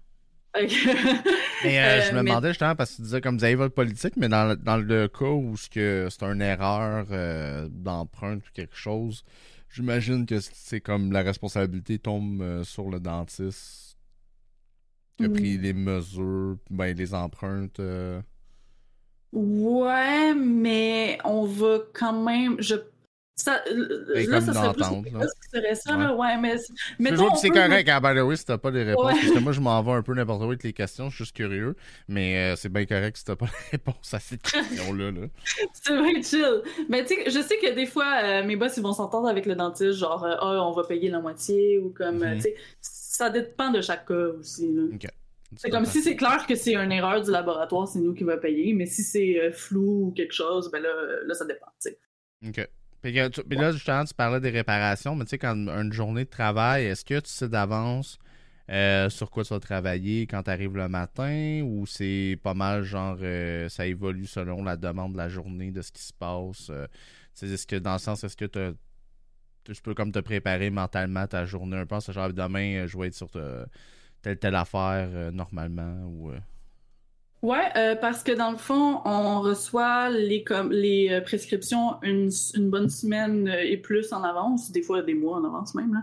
[1.64, 3.74] mais euh, je me euh, demandais justement parce que tu disais comme vous avez votre
[3.74, 9.24] politique, mais dans, dans le cas où c'est une erreur euh, d'empreinte ou quelque chose,
[9.70, 13.98] j'imagine que c'est comme la responsabilité tombe sur le dentiste
[15.18, 17.80] qui a pris les mesures, ben les empreintes.
[19.32, 22.58] Ouais, mais on va quand même.
[22.60, 22.76] Je
[23.36, 25.26] ça, là, ça serait plus là.
[25.52, 26.04] serait ça, ouais.
[26.04, 26.16] là.
[26.16, 26.58] Ouais, mais.
[27.38, 29.14] c'est correct, hein, by si t'as pas les réponses.
[29.14, 31.24] Parce que moi, je m'en vais un peu n'importe où avec les questions, je suis
[31.24, 31.76] juste curieux.
[32.08, 35.12] Mais euh, c'est bien correct si t'as pas les réponses à ces questions-là.
[35.12, 35.28] Là.
[35.74, 36.62] c'est vrai chill.
[36.90, 39.46] Mais tu sais, je sais que des fois, euh, mes boss, ils vont s'entendre avec
[39.46, 42.36] le dentiste, genre, euh, ah, on va payer la moitié, ou comme, mm-hmm.
[42.36, 44.84] tu sais, ça dépend de chaque cas aussi, là.
[45.58, 48.38] C'est comme si c'est clair que c'est une erreur du laboratoire, c'est nous qui va
[48.38, 50.90] payer, mais si c'est flou ou quelque chose, ben là,
[51.26, 52.00] là ça dépend, tu sais.
[52.48, 52.70] OK.
[53.02, 56.86] Puis, là, justement, tu parlais des réparations, mais tu sais, quand une journée de travail,
[56.86, 58.20] est-ce que tu sais d'avance
[58.70, 61.62] euh, sur quoi tu vas travailler quand tu arrives le matin?
[61.64, 65.82] Ou c'est pas mal genre euh, ça évolue selon la demande de la journée, de
[65.82, 66.70] ce qui se passe?
[66.70, 66.88] Euh,
[67.42, 71.78] est-ce que dans le sens, est-ce que tu peux comme te préparer mentalement ta journée
[71.78, 72.00] un peu?
[72.00, 73.30] Genre demain, je vais être sur
[74.22, 76.32] telle telle affaire normalement ou.
[77.42, 82.30] Ouais, euh, parce que dans le fond, on reçoit les, comme, les euh, prescriptions une,
[82.54, 85.92] une, bonne semaine euh, et plus en avance, des fois des mois en avance même.
[85.92, 86.02] Là.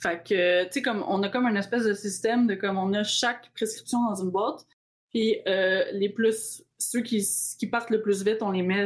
[0.00, 2.92] Fait que, tu sais, comme on a comme une espèce de système de comme on
[2.94, 4.66] a chaque prescription dans une boîte,
[5.10, 7.24] puis les plus ceux qui,
[7.58, 8.84] qui partent le plus vite, on les met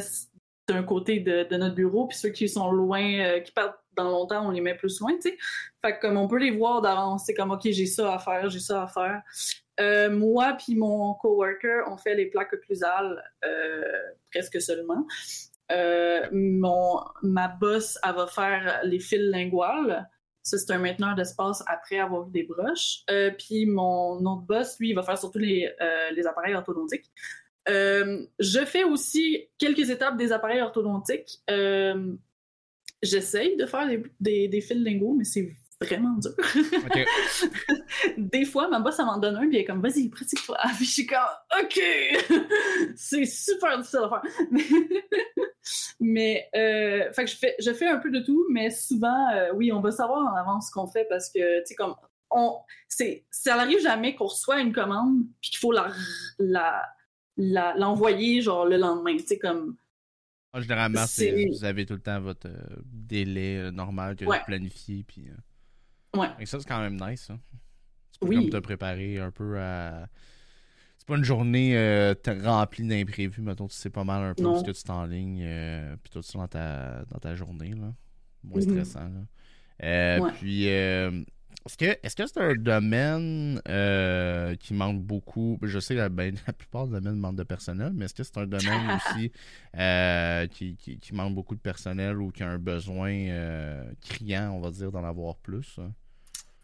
[0.69, 4.47] d'un côté de, de, notre bureau, puis ceux qui sont loin, qui partent dans longtemps,
[4.47, 5.39] on les met plus loin, tu sais.
[5.83, 8.51] Fait que comme on peut les voir d'avance, c'est comme ok, j'ai ça à faire,
[8.51, 9.23] j'ai ça à faire.
[9.81, 13.83] Euh, moi puis mon coworker, on fait les plaques occlusales euh,
[14.31, 15.07] presque seulement.
[15.73, 20.09] Euh, mon, ma boss, elle va faire les fils linguales.
[20.43, 23.03] Ça, c'est un mainteneur d'espace après avoir eu des broches.
[23.37, 25.69] puis mon autre boss, lui, il va faire surtout les,
[26.15, 27.11] les appareils orthodontiques.
[27.67, 31.43] je fais aussi quelques étapes des appareils orthodontiques.
[33.03, 36.33] J'essaye de faire des, des, des fils linguaux, mais c'est vraiment dur.
[38.17, 40.57] des fois, ma boss, elle m'en donne un, puis elle est comme, vas-y, pratique-toi.
[40.77, 41.19] Puis je suis comme,
[41.61, 41.81] OK!
[42.97, 44.23] c'est super difficile à faire.
[46.01, 49.53] mais, euh, fait que je fais, je fais un peu de tout, mais souvent, euh,
[49.55, 51.95] oui, on va savoir en avance ce qu'on fait parce que, tu sais, comme,
[52.31, 52.59] on,
[52.89, 55.93] c'est, ça n'arrive jamais qu'on reçoit une commande, puis qu'il faut la,
[56.39, 59.77] la, l'envoyer, genre, le lendemain, tu sais, comme,
[60.59, 65.05] généralement, vous avez tout le temps votre euh, délai normal que vous planifiez.
[65.07, 65.29] Puis,
[66.17, 66.29] Ouais.
[66.39, 67.31] Et ça, c'est quand même nice.
[67.31, 67.39] Hein.
[68.21, 70.09] Tu peux comme te préparer un peu à.
[70.99, 74.65] C'est pas une journée euh, remplie d'imprévus, mettons, tu sais pas mal un peu ce
[74.65, 77.93] que tu t'enlignes, euh, puis tout ça dans ta, dans ta journée, là.
[78.43, 78.71] Moins mm-hmm.
[78.71, 79.21] stressant, là.
[79.85, 81.23] Euh, puis, euh,
[81.65, 83.61] est-ce que c'est un domaine
[84.59, 85.59] qui manque beaucoup?
[85.63, 88.39] Je sais que ben, la plupart des domaines manquent de personnel, mais est-ce que c'est
[88.39, 89.31] un domaine aussi
[90.51, 93.13] qui, qui, manque beaucoup de personnel ou qui a un besoin
[94.01, 95.79] criant, on va dire, d'en avoir plus?
[95.79, 95.93] Hein?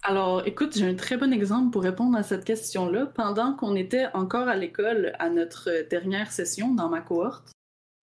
[0.03, 3.07] Alors, écoute, j'ai un très bon exemple pour répondre à cette question-là.
[3.07, 7.53] Pendant qu'on était encore à l'école à notre dernière session dans ma cohorte,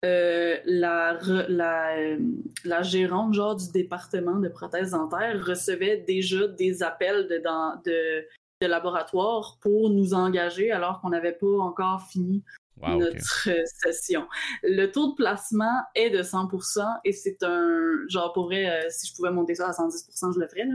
[0.05, 2.19] euh, la, la, euh,
[2.65, 7.43] la, gérante genre du département de prothèses dentaires recevait déjà des appels de,
[7.85, 8.25] de
[8.61, 12.43] de laboratoire pour nous engager alors qu'on n'avait pas encore fini
[12.81, 14.27] notre session.
[14.63, 19.09] Le taux de placement est de 100% et c'est un genre pour vrai, euh, si
[19.09, 20.69] je pouvais monter ça à 110%, je le ferais.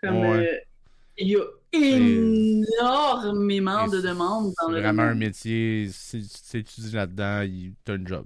[0.00, 0.56] Comme euh,
[1.18, 7.46] il y a énormément de demandes dans le vraiment un métier, si tu étudies là-dedans,
[7.84, 8.24] tu as un job.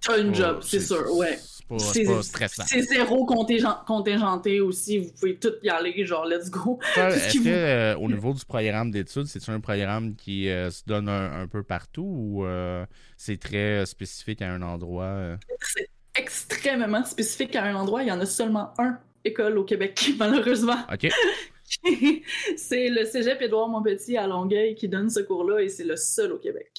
[0.00, 1.38] Tu as un job, c'est sûr, ouais.
[1.78, 2.64] C'est pas, stressant.
[2.66, 4.98] C'est zéro contingenté aussi.
[4.98, 6.78] Vous pouvez tout y aller, genre, let's go.
[6.96, 11.48] Est-ce euh, au niveau du programme d'études, c'est un programme qui euh, se donne un,
[11.48, 12.84] peu partout ou euh,
[13.16, 15.38] c'est très spécifique à un endroit?
[15.60, 18.02] C'est extrêmement spécifique à un endroit.
[18.02, 20.84] Il y en a seulement un école au Québec, malheureusement.
[20.92, 21.08] OK.
[22.56, 26.32] c'est le cégep Édouard Montpetit à Longueuil qui donne ce cours-là et c'est le seul
[26.32, 26.70] au Québec.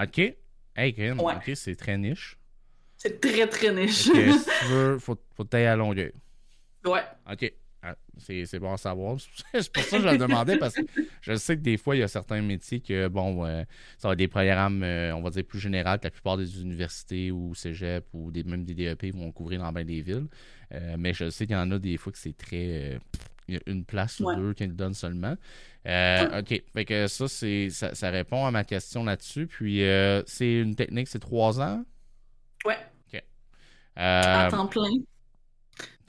[0.00, 0.18] OK.
[0.76, 2.38] Hey, OK, c'est très niche.
[2.96, 4.04] C'est très, très niche.
[4.04, 6.10] si tu veux, faut, faut tailler à longueur.
[6.84, 7.02] Ouais.
[7.30, 7.52] OK.
[7.82, 9.16] Ah, c'est bon à savoir.
[9.52, 10.82] c'est pour ça que je le demandais parce que
[11.20, 13.44] je sais que des fois, il y a certains métiers que, bon,
[13.98, 16.60] ça va être des programmes, euh, on va dire, plus généraux que la plupart des
[16.60, 20.26] universités ou cégep ou des, même des DEP vont couvrir dans bien des villes.
[20.72, 22.94] Euh, mais je sais qu'il y en a des fois que c'est très.
[22.94, 22.98] Euh,
[23.66, 25.36] une place ou deux qui le donnent seulement.
[25.84, 26.62] OK.
[26.72, 29.46] Fait que ça, ça, ça, répond à ma question là-dessus.
[29.46, 29.82] Puis,
[30.26, 31.84] c'est une technique, c'est trois ans?
[32.64, 32.78] Ouais.
[33.12, 33.22] OK.
[33.96, 34.90] à euh, temps plein.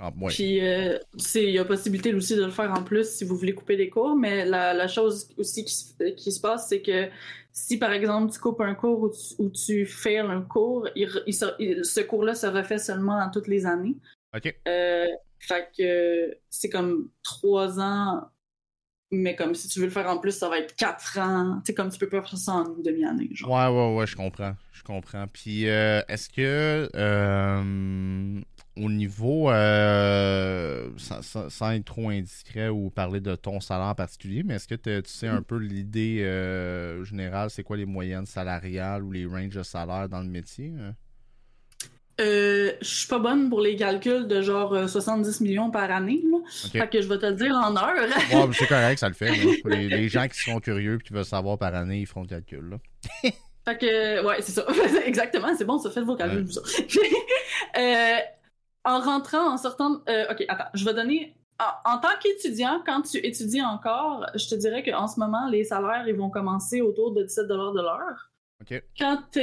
[0.01, 0.97] Ah, Puis, euh,
[1.35, 3.89] il y a possibilité aussi de le faire en plus si vous voulez couper des
[3.89, 7.09] cours, mais la, chose aussi qui, se passe, c'est que
[7.51, 12.47] si par exemple tu coupes un cours ou tu, fais un cours, ce cours-là se
[12.47, 13.97] refait seulement toutes les années.
[14.33, 14.55] OK.
[14.67, 15.07] Euh,
[15.39, 18.29] fait que c'est comme trois ans
[19.11, 21.59] mais comme si tu veux le faire en plus, ça va être quatre ans.
[21.59, 23.29] Tu sais, comme tu peux pas faire ça en une demi-année.
[23.43, 24.55] Ouais, ouais, ouais, je comprends.
[24.71, 25.25] Je comprends.
[25.27, 28.41] Puis, euh, est-ce que euh,
[28.77, 34.55] au niveau, euh, sans, être trop indiscret ou parler de ton salaire en particulier, mais
[34.55, 36.19] est-ce que tu sais un peu l'idée
[37.03, 40.71] générale, c'est quoi les moyennes salariales ou les ranges de salaire dans le métier?
[40.79, 40.93] Hein?
[42.19, 46.21] Euh, je suis pas bonne pour les calculs de genre 70 euh, millions par année.
[46.29, 46.37] Là.
[46.71, 48.09] Fait que je vais te le dire en heures.
[48.53, 49.31] c'est correct, ça le fait.
[49.65, 52.69] Les, gens qui sont curieux et qui veulent savoir par année, ils font le calcul.
[52.71, 52.77] Là.
[53.65, 54.65] fait que, ouais, c'est ça.
[55.05, 56.47] Exactement, c'est bon, ça fait vos calculs.
[57.77, 58.17] euh,
[58.83, 60.01] en rentrant, en sortant.
[60.29, 61.35] ok, attends, je vais donner.
[61.85, 66.05] En, tant qu'étudiant, quand tu étudies encore, je te dirais qu'en ce moment, les salaires
[66.07, 68.28] ils vont commencer autour de 17 de l'heure.
[68.97, 69.39] Quand tu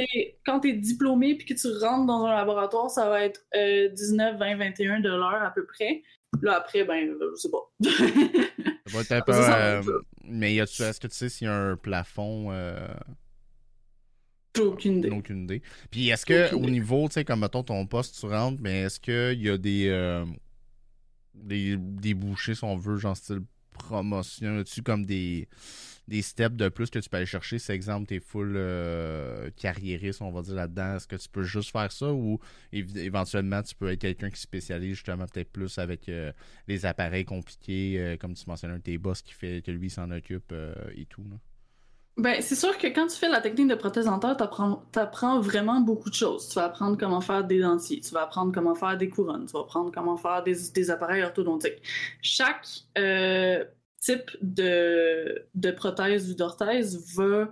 [0.69, 4.99] es, diplômé puis que tu rentres dans un laboratoire, ça va être 19, 20, 21
[4.99, 6.03] dollars à peu près.
[6.41, 7.71] Là, après, ben, je sais pas.
[8.87, 9.33] ça va être un peu.
[9.33, 12.87] Euh, mais est-ce que tu sais s'il y a un plafond euh...
[14.59, 15.09] aucune idée.
[15.09, 15.61] Aucune idée.
[15.89, 18.99] Puis est-ce que au niveau, tu sais, comme mettons ton poste, tu rentres, mais est-ce
[18.99, 20.25] qu'il y a des, euh,
[21.33, 24.59] des, des bouchées, si on veut, genre style promotion?
[24.59, 25.47] As-tu comme des
[26.07, 27.59] des steps de plus que tu peux aller chercher.
[27.59, 30.95] C'est exemple, tu es full euh, carriériste, on va dire là-dedans.
[30.95, 32.39] Est-ce que tu peux juste faire ça ou
[32.71, 36.31] éventuellement tu peux être quelqu'un qui spécialise justement peut-être plus avec euh,
[36.67, 40.53] les appareils compliqués, euh, comme tu mentionnais, tes boss qui fait que lui s'en occupe
[40.95, 41.23] et tout.
[42.15, 45.81] Ben, c'est sûr que quand tu fais la technique de prothèse dentaire, tu apprends, vraiment
[45.81, 46.49] beaucoup de choses.
[46.49, 49.51] Tu vas apprendre comment faire des dentiers, tu vas apprendre comment faire des couronnes, tu
[49.53, 51.81] vas apprendre comment faire des, des appareils orthodontiques.
[52.21, 52.65] Chaque
[54.01, 57.49] type de, de prothèse ou d'orthèse va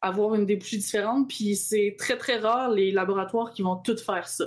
[0.00, 4.28] avoir une débouchée différente, puis c'est très très rare les laboratoires qui vont toutes faire
[4.28, 4.44] ça.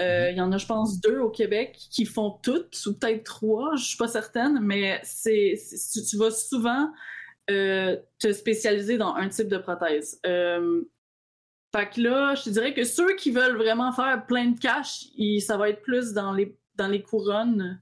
[0.00, 0.32] Euh, mhm.
[0.32, 3.76] Il y en a, je pense, deux au Québec qui font toutes, ou peut-être trois,
[3.76, 5.54] je suis pas certaine, mais c'est
[6.08, 6.90] tu vas souvent
[7.50, 10.20] euh, te spécialiser dans un type de prothèse.
[10.26, 10.82] Euh,
[11.74, 15.06] fait que là, je te dirais que ceux qui veulent vraiment faire plein de cash,
[15.40, 17.80] ça va être plus dans les, dans les couronnes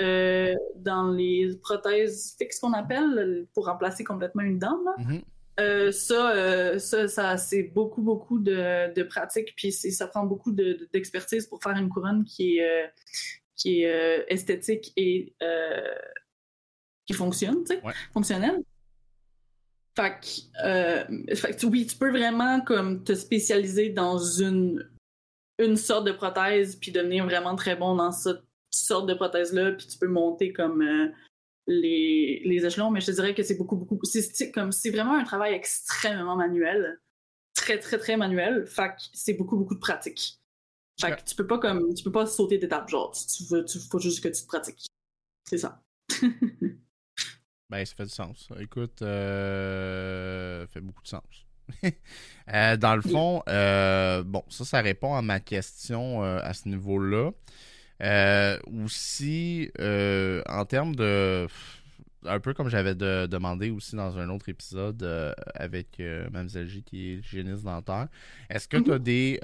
[0.00, 4.78] euh, dans les prothèses fixes qu'on appelle, pour remplacer complètement une dent.
[4.98, 5.22] Mm-hmm.
[5.60, 10.52] Euh, ça, euh, ça, ça c'est beaucoup, beaucoup de, de pratique, puis ça prend beaucoup
[10.52, 12.92] d'expertise pour faire une couronne qui est,
[13.56, 15.34] qui est esthétique et
[17.06, 18.62] qui fonctionne, tu sais, fonctionnelle.
[19.96, 24.88] Fait que, oui, tu peux vraiment comme te spécialiser dans une,
[25.58, 29.86] une sorte de prothèse puis devenir vraiment très bon dans ça sortes de prothèses-là, puis
[29.86, 31.08] tu peux monter comme euh,
[31.66, 33.98] les, les, échelons, mais je te dirais que c'est beaucoup, beaucoup.
[34.04, 37.00] C'est comme c'est vraiment un travail extrêmement manuel.
[37.54, 38.66] Très, très, très manuel.
[38.66, 40.38] Fait que c'est beaucoup, beaucoup de pratique.
[41.00, 43.78] Fait que tu peux pas comme tu peux pas sauter d'étape, genre tu veux tu
[43.78, 44.86] faut juste que tu te pratiques.
[45.48, 45.80] C'est ça.
[47.70, 48.48] ben ça fait du sens.
[48.58, 51.22] Écoute, euh, ça fait beaucoup de sens.
[52.54, 53.42] Euh, dans le fond,
[54.24, 57.32] bon, ça, ça répond à ma question à ce niveau-là.
[58.02, 61.46] Euh, aussi, euh, en termes de.
[62.24, 66.28] un peu comme j'avais demandé aussi dans un autre épisode euh, avec euh,
[66.66, 68.08] J qui est hygiéniste dentaire.
[68.50, 69.02] Est-ce que tu as mhm.
[69.02, 69.40] des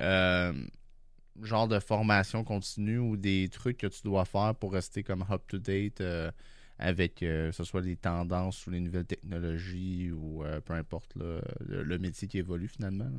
[1.43, 6.03] genres de formation continue ou des trucs que tu dois faire pour rester comme up-to-date
[6.79, 12.29] avec que ce soit les tendances ou les nouvelles technologies ou peu importe le, métier
[12.29, 13.11] qui évolue finalement?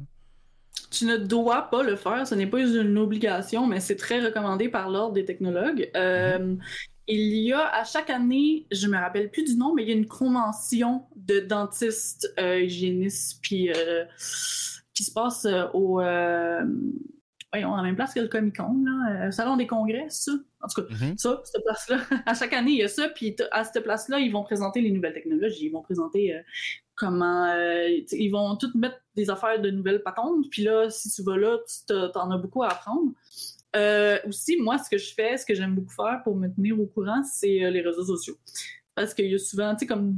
[0.91, 4.69] Tu ne dois pas le faire, ce n'est pas une obligation, mais c'est très recommandé
[4.69, 5.89] par l'Ordre des technologues.
[5.93, 6.59] Mhm
[7.07, 9.91] il y a à chaque année, je me rappelle plus du nom, mais il y
[9.91, 14.05] a une convention de dentistes, euh, hygiénistes, puis euh,
[14.93, 15.95] qui se passe euh, au.
[17.51, 20.31] voyons, à la même place que le Comic Con, là, Salon des Congrès, ça?
[20.61, 21.17] En tout cas, mm-hmm.
[21.17, 21.99] ça, cette place-là.
[22.25, 24.91] à chaque année, il y a ça, puis à cette place-là, ils vont présenter les
[24.91, 26.35] nouvelles technologies, ils vont présenter
[26.95, 27.53] comment.
[28.11, 31.57] ils vont toutes mettre des affaires de nouvelles patentes, puis là, si tu vas là,
[31.87, 33.11] tu en as beaucoup à apprendre.
[33.75, 36.79] Euh, aussi, moi, ce que je fais, ce que j'aime beaucoup faire pour me tenir
[36.79, 38.35] au courant, c'est euh, les réseaux sociaux.
[38.93, 40.15] Parce qu'il y a souvent, tu sais, comme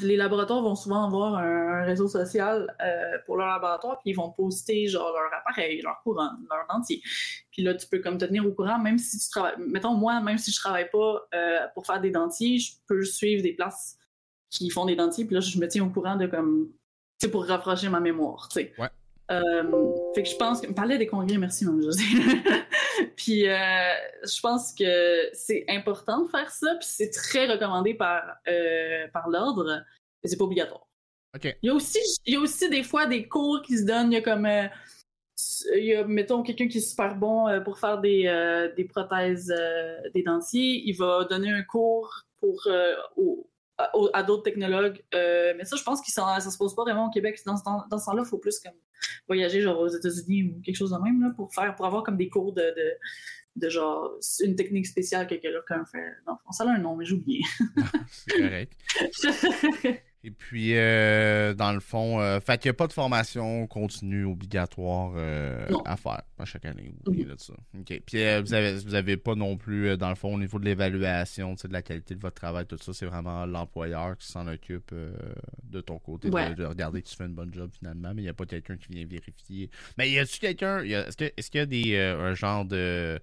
[0.00, 4.30] les laboratoires vont souvent avoir un, réseau social euh, pour leur laboratoire, puis ils vont
[4.30, 7.02] poster genre leur appareil, leur courant, leur dentier.
[7.50, 9.56] Puis là, tu peux comme te tenir au courant, même si tu travailles.
[9.58, 11.28] Mettons, moi, même si je travaille pas
[11.74, 13.98] pour faire des dentiers, je peux suivre des places
[14.52, 16.68] qui font des dentiers, puis là, je me tiens au courant de comme.
[17.18, 18.72] Tu sais, pour rafraîchir ma mémoire, tu sais.
[18.78, 18.88] Ouais.
[19.30, 20.68] Euh, fait que je pense que.
[20.68, 22.04] Me parlait des congrès, merci, Mme José.
[23.16, 23.56] puis euh,
[24.24, 29.30] je pense que c'est important de faire ça, puis c'est très recommandé par, euh, par
[29.30, 29.82] l'ordre,
[30.22, 30.86] mais c'est pas obligatoire.
[31.34, 31.56] OK.
[31.62, 34.12] Il y, a aussi, il y a aussi des fois des cours qui se donnent.
[34.12, 34.46] Il y a comme.
[34.46, 39.50] il y a, mettons, quelqu'un qui est super bon pour faire des, des prothèses,
[40.12, 40.82] des dentiers.
[40.84, 42.68] Il va donner un cours pour,
[43.78, 45.02] à, d'autres technologues.
[45.12, 47.40] mais ça, je pense que ça, ça se pose pas vraiment au Québec.
[47.46, 48.74] Dans, dans, dans ce temps-là, il faut plus comme
[49.26, 52.16] voyager genre aux États-Unis ou quelque chose de même là, pour faire pour avoir comme
[52.16, 52.92] des cours de, de,
[53.56, 56.12] de genre une technique spéciale que quelqu'un fait.
[56.26, 57.42] Non, ça a un nom, mais j'ai oublié.
[58.10, 58.72] C'est correct.
[60.24, 64.24] Et puis, euh, dans le fond, euh, fait qu'il n'y a pas de formation continue
[64.24, 66.94] obligatoire euh, à faire à chaque année.
[67.04, 67.54] Oubliez de ça.
[67.76, 68.02] OK.
[68.06, 71.54] Puis, vous n'avez vous avez pas non plus, dans le fond, au niveau de l'évaluation,
[71.54, 74.94] de la qualité de votre travail, tout ça, c'est vraiment l'employeur qui s'en occupe
[75.64, 78.30] de ton côté, de, regarder que tu fais une bonne job finalement, mais il n'y
[78.30, 79.70] a pas quelqu'un qui vient vérifier.
[79.98, 83.18] Mais y a-tu quelqu'un, est-ce qu'il est y a des, un genre de.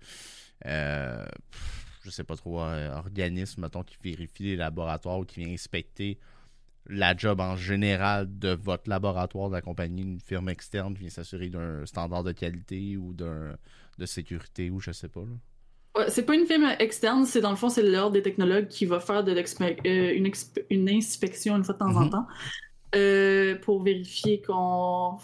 [0.65, 6.17] je sais pas trop, organisme, mettons, qui vérifie les laboratoires ou qui vient inspecter
[6.87, 11.85] la job en général de votre laboratoire, d'accompagner une firme externe qui vient s'assurer d'un
[11.85, 13.55] standard de qualité ou d'un
[13.99, 15.21] de sécurité ou je sais pas.
[16.07, 18.99] c'est pas une firme externe, c'est dans le fond, c'est l'ordre des technologues qui va
[18.99, 20.31] faire de euh, une,
[20.69, 22.09] une, inspection une fois de temps en mm-hmm.
[22.11, 22.27] temps
[22.95, 25.17] euh, pour vérifier qu'on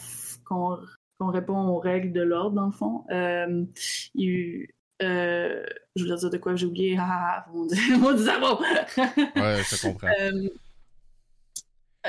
[1.21, 3.05] répond aux règles de l'ordre, dans le fond.
[5.01, 5.65] Euh,
[5.95, 6.97] je voulais dire de quoi j'ai oublié?
[6.99, 10.07] Ah, mon dieu, mon dieu, ouais, je comprends.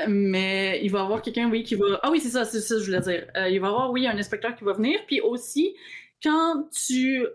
[0.07, 1.85] Mais il va y avoir quelqu'un, oui, qui va.
[2.03, 3.27] Ah oui, c'est ça, c'est ça que je voulais dire.
[3.35, 4.99] Euh, il va y avoir, oui, un inspecteur qui va venir.
[5.07, 5.75] Puis aussi,
[6.21, 7.25] quand tu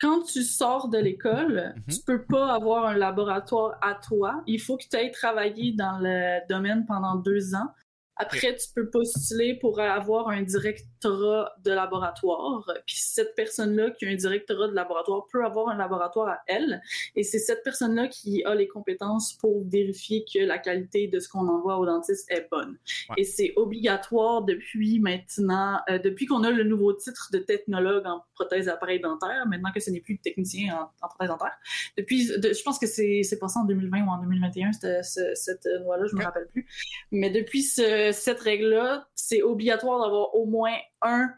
[0.00, 1.94] quand tu sors de l'école, mhm.
[1.94, 4.42] tu peux pas avoir un laboratoire à toi.
[4.46, 7.68] Il faut que tu aies travaillé dans le domaine pendant deux ans.
[8.16, 12.64] Après, tu peux postuler pour avoir un directorat de laboratoire.
[12.86, 16.80] Puis cette personne-là qui a un directorat de laboratoire peut avoir un laboratoire à elle.
[17.14, 21.28] Et c'est cette personne-là qui a les compétences pour vérifier que la qualité de ce
[21.28, 22.78] qu'on envoie au dentiste est bonne.
[23.18, 28.24] Et c'est obligatoire depuis maintenant, euh, depuis qu'on a le nouveau titre de technologue en
[28.34, 31.56] prothèse appareil dentaire, maintenant que ce n'est plus technicien en, prothèse dentaire.
[31.98, 36.14] Depuis, je pense que c'est passé en 2020 ou en 2021, cette, cette loi-là, je
[36.14, 36.66] ne me rappelle plus.
[37.12, 41.28] Mais depuis ce cette règle-là, c'est obligatoire d'avoir au moins un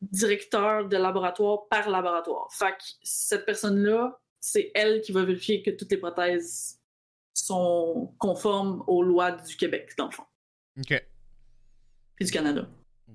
[0.00, 2.48] directeur de laboratoire par laboratoire.
[2.52, 6.80] Fait que cette personne-là, c'est elle qui va vérifier que toutes les prothèses
[7.34, 10.24] sont conformes aux lois du Québec, dans le fond.
[10.78, 11.04] OK.
[12.16, 12.68] Puis du Canada.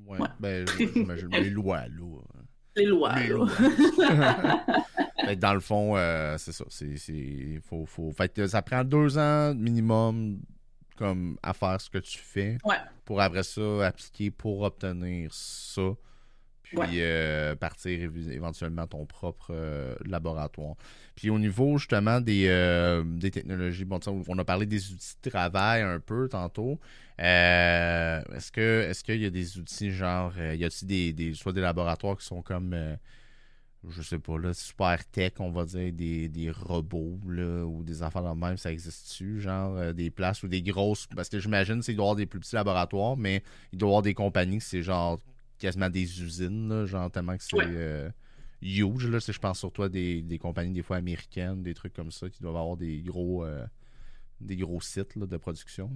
[0.06, 2.22] Ouais, ben, j'imagine les lois, là.
[2.76, 3.48] Les lois, les lois.
[5.26, 6.66] Ben, dans le fond, euh, c'est ça.
[6.70, 8.12] C'est, faut, faut...
[8.12, 10.40] Fait ça prend deux ans minimum
[10.96, 12.58] comme à faire ce que tu fais
[13.06, 15.96] pour après ça appliquer pour obtenir ça
[16.66, 20.76] puis euh, partir éventuellement ton propre euh, laboratoire.
[21.16, 25.30] Puis au niveau justement des, euh, des technologies, bon, on a parlé des outils de
[25.30, 26.80] travail un peu tantôt.
[27.18, 31.62] est-ce que est-ce qu'il y a des outils genre y a-t-il des, des, soit des
[31.62, 32.76] laboratoires qui sont comme
[33.90, 38.04] je sais pas, là, super tech, on va dire, des, des robots, là, ou des
[38.04, 41.82] enfants le même, ça existe-tu, genre, euh, des places ou des grosses, parce que j'imagine
[41.82, 44.62] qu'il doit y avoir des plus petits laboratoires, mais il doit y avoir des compagnies
[44.62, 45.20] c'est genre
[45.60, 48.10] quasiment des usines, là, genre tellement que c'est euh,
[48.62, 52.12] huge, là, je pense surtout à des, des compagnies des fois américaines, des trucs comme
[52.12, 53.66] ça, qui doivent avoir des gros, euh,
[54.42, 55.90] des gros sites de production.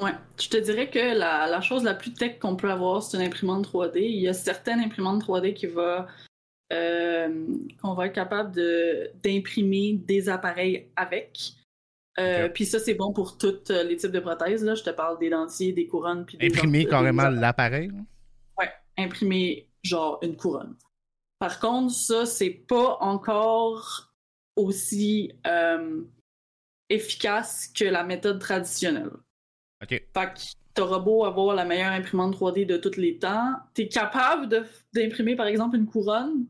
[0.00, 3.22] Ouais, je te dirais que la, chose la plus tech qu'on peut avoir, c'est une
[3.22, 3.98] imprimante 3D.
[4.00, 6.02] Il y a certaines imprimantes 3D qui euh,
[6.70, 8.52] qu'on va être capable
[9.22, 11.52] d'imprimer des appareils avec.
[12.18, 14.64] Euh, puis ça, c'est bon pour tous les types de prothèses.
[14.64, 14.74] Là.
[14.74, 16.24] Je te parle des dentiers, des couronnes.
[16.24, 17.90] Puis des imprimer carrément l'appareil?
[18.58, 20.76] Ouais, imprimer genre une couronne.
[21.38, 24.12] Par contre, ça, c'est pas encore
[24.56, 26.02] aussi euh,
[26.88, 29.10] efficace que la méthode traditionnelle.
[29.82, 29.88] OK.
[29.90, 30.40] Fait que
[30.74, 35.46] t'auras beau avoir la meilleure imprimante 3D de tous les temps, t'es capable d'imprimer, par
[35.46, 36.46] exemple, une couronne,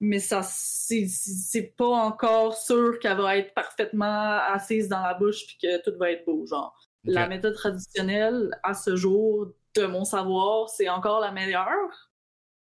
[0.00, 5.58] mais ça, c'est pas encore sûr qu'elle va être parfaitement assise dans la bouche puis
[5.62, 6.74] que tout va être beau, genre.
[7.04, 12.10] La méthode traditionnelle, à ce jour, de mon savoir, c'est encore la meilleure.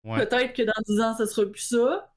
[0.03, 2.11] Peut-être que dans 10 ans, ce sera plus ça.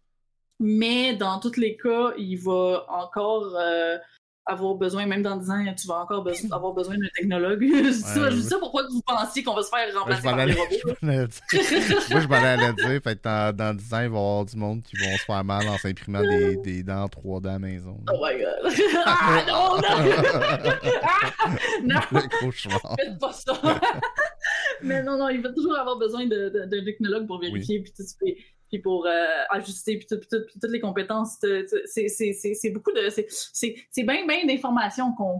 [0.58, 3.98] Mais dans tous les cas, il va encore euh,
[4.46, 7.62] avoir besoin, même dans 10 ans, tu vas encore avoir besoin d'un technologue.
[7.84, 10.94] je sais ça pourquoi vous pensiez qu'on va se faire remplacer par des robots.
[11.02, 14.56] Moi, je m'en allais dire, fait dans, dans 10 ans, il va y avoir du
[14.56, 17.98] monde qui vont se faire mal en s'imprimant des, des dents 3D à la maison.
[18.12, 18.72] Oh my god!
[19.06, 20.12] ah non, non!
[21.04, 21.48] ah,
[21.82, 22.00] non!
[22.96, 23.52] Faites pas ça!
[24.82, 28.02] Mais non, non, il va toujours avoir besoin d'un technologue pour vérifier, puis tout,
[28.72, 29.10] puis pour euh,
[29.50, 31.36] ajuster, puis, toutes les compétences.
[31.84, 33.10] C'est beaucoup de.
[33.10, 35.38] C'est bien, bien d'informations qu'on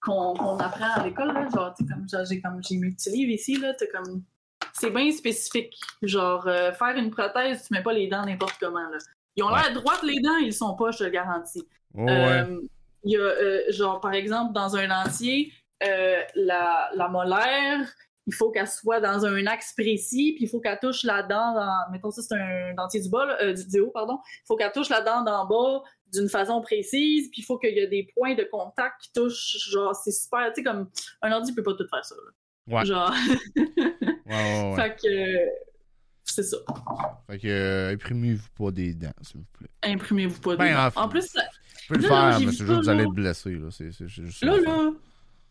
[0.00, 1.32] qu'on apprend à l'école.
[1.54, 4.24] Genre, comme j'ai comme j'ai mes petits livres ici, là, comme.
[4.72, 5.78] C'est bien spécifique.
[6.02, 8.88] Genre, euh, faire une prothèse, tu mets pas les dents n'importe comment.
[8.88, 8.98] Là.
[9.36, 11.66] Ils ont l'air droites les dents, ils sont pas, je te le garantis.
[11.98, 12.60] Euh,
[13.04, 17.86] il y a, genre, par exemple, dans un dentier, la, la molaire,
[18.30, 21.52] il faut qu'elle soit dans un axe précis, puis il faut qu'elle touche la dent,
[21.52, 24.70] dans, mettons ça c'est un dentier du bas, euh, du, haut, pardon, il faut qu'elle
[24.70, 28.08] touche la dent d'en bas d'une façon précise, puis il faut qu'il y ait des
[28.14, 30.88] points de contact qui touchent, genre, c'est super, tu sais, comme,
[31.22, 32.76] un ordi peut pas tout faire ça, là.
[32.76, 32.84] Ouais.
[32.84, 33.12] Genre...
[33.56, 35.70] ouais, Fait que...
[36.22, 36.58] C'est ça.
[37.28, 39.70] Fait que, euh, imprimez-vous pas des dents, s'il vous plaît.
[39.82, 41.02] Imprimez-vous pas des ben, dents.
[41.02, 41.42] En, plus, ça...
[41.82, 43.70] Je peux le faire, mais c'est juste que vous allez être blessé, là.
[43.72, 44.92] C'est juste là, là,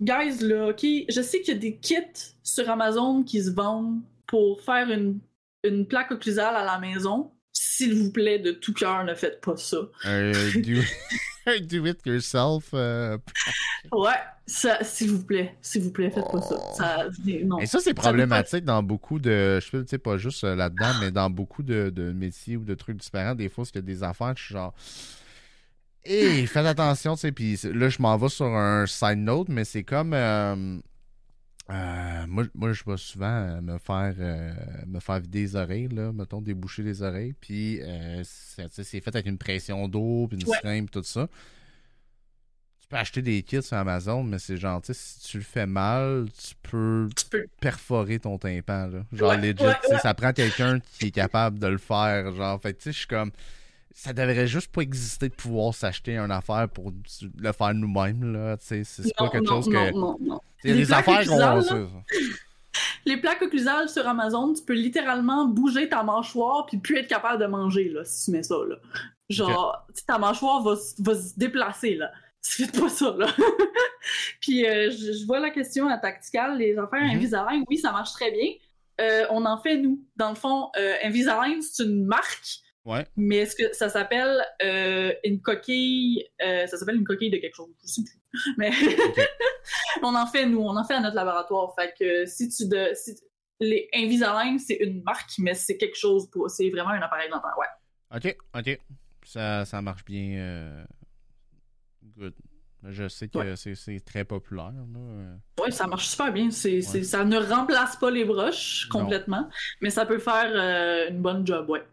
[0.02, 4.02] guys, là, OK, je sais qu'il y a des kits sur Amazon qui se vendent
[4.28, 5.20] pour faire une,
[5.64, 7.32] une plaque occlusale à la maison.
[7.52, 9.78] S'il vous plaît, de tout cœur, ne faites pas ça.
[10.06, 10.34] Euh,
[11.62, 12.70] do, it yourself.
[12.74, 13.18] Euh,
[13.92, 14.12] ouais,
[14.46, 16.58] ça, s'il vous plaît, s'il vous plaît, faites pas ça.
[16.74, 17.08] ça
[17.44, 17.60] non.
[17.60, 19.60] Et ça, c'est problématique dans beaucoup de.
[19.60, 22.98] Je sais pas juste euh, là-dedans, mais dans beaucoup de, de, métiers ou de trucs
[22.98, 23.36] différents.
[23.36, 24.74] Des fois, qu'il y a des affaires, je suis genre.
[26.06, 29.66] Et faites attention, tu sais, puis là, je m'en vais sur un side note, mais
[29.66, 30.14] c'est comme...
[30.14, 30.78] Euh,
[31.70, 34.16] euh, moi, moi, je vais souvent euh, me faire
[34.88, 37.80] me faire vider les oreilles, là, mettons, déboucher les oreilles, puis
[38.24, 41.28] c'est fait avec une pression d'eau, puis une seringue, tout ça.
[42.82, 45.44] Tu peux acheter des kits sur Amazon, mais c'est genre, tu sais, si tu le
[45.44, 47.08] fais mal, tu peux,
[47.60, 49.04] perforer ton tympan, là.
[49.12, 49.64] Genre, legit,
[50.02, 53.08] ça prend quelqu'un qui est capable de le faire, genre, fait tu sais, je suis
[53.08, 53.32] comme
[53.92, 56.94] ça devrait juste pas exister de pouvoir s'acheter une affaire pour
[57.38, 58.34] le faire nous-mêmes.
[58.34, 58.56] Là.
[58.60, 58.84] C'est,
[59.18, 59.92] pas quelque chose que.
[59.92, 61.88] Non, non, a des affaires qu'on.
[63.06, 67.42] Les plaques occlusales sur Amazon, tu peux littéralement bouger ta mâchoire puis plus être capable
[67.42, 68.56] de manger là, si tu mets ça.
[68.68, 68.76] Là.
[69.30, 71.96] Genre, ta mâchoire va, va, se déplacer.
[71.96, 72.12] là.
[72.42, 73.28] Faites pas ça, là.
[74.40, 78.14] puis euh, je, vois la question à Tactical, les affaires mm Invisalign, oui, ça marche
[78.14, 78.48] très bien.
[79.02, 80.02] Euh, on en fait, nous.
[80.16, 82.62] Dans le fond, euh, Invisalign, c'est une marque
[83.16, 87.56] mais est-ce que ça s'appelle euh, une coquille euh, Ça s'appelle une coquille de quelque
[87.56, 88.54] chose, je sais plus.
[88.58, 88.72] Mais
[90.04, 91.74] on en fait nous, on en fait à notre laboratoire.
[91.76, 92.94] Fait que si tu de
[93.60, 97.56] les Invisalign, c'est une marque, mais c'est quelque chose pour c'est vraiment un appareil dentaire,
[97.58, 97.68] ouais.
[98.16, 98.80] OK, OK.
[99.26, 100.84] Ça, ça marche bien euh,
[102.18, 102.34] good.
[102.84, 104.72] Je sais que c'est très populaire.
[105.62, 106.50] Oui, ça marche super bien.
[106.52, 109.50] C'est, ça ne remplace pas les broches complètement,
[109.82, 111.84] mais ça peut faire une bonne job, ouais.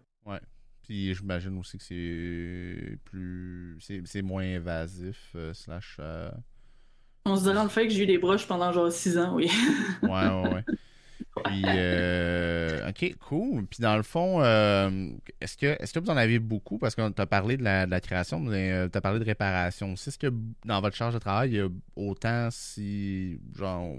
[0.86, 3.76] Puis j'imagine aussi que c'est plus.
[4.04, 5.96] C'est moins invasif, euh, slash.
[5.98, 6.30] Euh,
[7.24, 9.50] On se dirait le fait que j'ai eu des broches pendant genre 6 ans, oui.
[10.02, 10.64] ouais, ouais, ouais.
[11.44, 13.66] Puis, euh, ok, cool.
[13.66, 14.40] Puis dans le fond,
[15.40, 16.78] est-ce que, est que vous en avez beaucoup?
[16.78, 19.92] Parce qu'on t'a parlé de la, de la création, mais tu as parlé de réparation
[19.92, 20.08] aussi.
[20.08, 20.32] Est-ce que
[20.64, 23.96] dans votre charge de travail, il y a autant si, genre,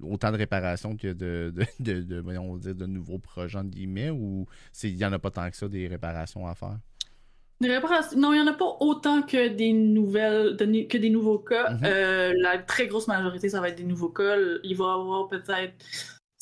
[0.00, 4.46] autant de réparations que de, de, de, voyons dire, de nouveaux projets, entre guillemets, ou
[4.82, 6.78] il n'y en a pas tant que ça des réparations à faire?
[7.60, 8.18] Des réparations...
[8.18, 11.72] Non, il n'y en a pas autant que des nouvelles, que des nouveaux cas.
[11.72, 11.84] Mm-hmm.
[11.84, 14.36] Euh, la très grosse majorité, ça va être des nouveaux cas.
[14.64, 15.74] Il va y avoir peut-être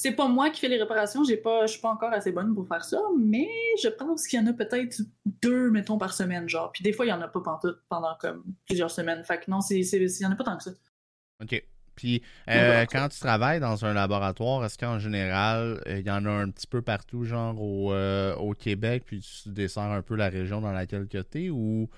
[0.01, 2.55] c'est pas moi qui fais les réparations, j'ai pas, je suis pas encore assez bonne
[2.55, 3.47] pour faire ça, mais
[3.83, 5.03] je pense qu'il y en a peut-être
[5.43, 6.73] deux, mettons, par semaine, genre.
[6.73, 9.23] Puis des fois, il y en a pas pendant, pendant comme plusieurs semaines.
[9.25, 10.71] Fait que non, il y en a pas tant que ça.
[11.43, 11.63] OK.
[12.01, 16.25] Puis euh, quand tu travailles dans un laboratoire, est-ce qu'en général, euh, il y en
[16.25, 20.15] a un petit peu partout, genre au, euh, au Québec, puis tu descends un peu
[20.15, 21.91] la région dans laquelle tu es, ou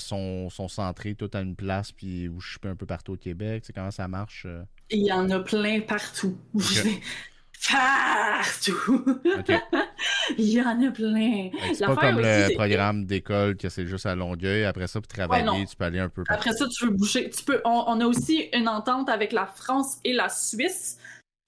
[0.00, 3.16] sont, sont centrés tout à une place, puis où je suis un peu partout au
[3.16, 3.62] Québec?
[3.64, 4.48] C'est comment ça marche?
[4.90, 6.36] Il y en a plein partout.
[7.70, 9.20] partout.
[10.38, 11.50] Il y en a plein.
[11.74, 14.64] C'est pas comme le programme d'école que c'est juste à Longueuil.
[14.64, 16.48] Après ça, pour travailler, tu peux aller un peu partout.
[16.48, 17.30] Après ça, tu veux boucher.
[17.30, 17.60] Tu peux...
[17.64, 20.98] On, a aussi une entente avec la France et la Suisse.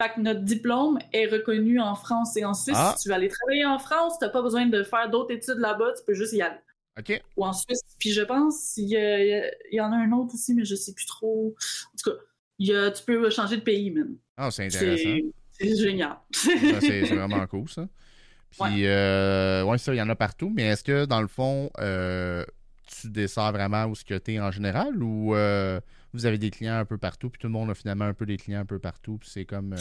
[0.01, 2.77] Fait que notre diplôme est reconnu en France et en Suisse.
[2.79, 2.95] Ah.
[2.97, 5.59] Si tu veux aller travailler en France, tu n'as pas besoin de faire d'autres études
[5.59, 6.59] là-bas, tu peux juste y aller.
[6.99, 7.21] OK.
[7.37, 7.81] Ou en Suisse.
[7.99, 11.07] Puis je pense qu'il y, y, en a un autre aussi, mais je sais plus
[11.07, 11.55] trop.
[11.87, 14.19] En tout cas, tu peux changer de pays, même.
[14.37, 15.29] Ah, c'est intéressant.
[15.61, 16.17] C'est génial.
[16.33, 17.89] c'est vraiment cool, ça.
[18.51, 21.71] Puis, euh, ouais, ça, il y en a partout, mais est-ce que, dans le fond,
[21.79, 22.45] euh,
[22.87, 25.81] tu descends vraiment où ce que tu es en général ou euh,
[26.15, 28.25] vous avez des clients un peu partout, puis tout le monde a finalement un peu
[28.25, 29.75] des clients un peu partout, puis c'est comme.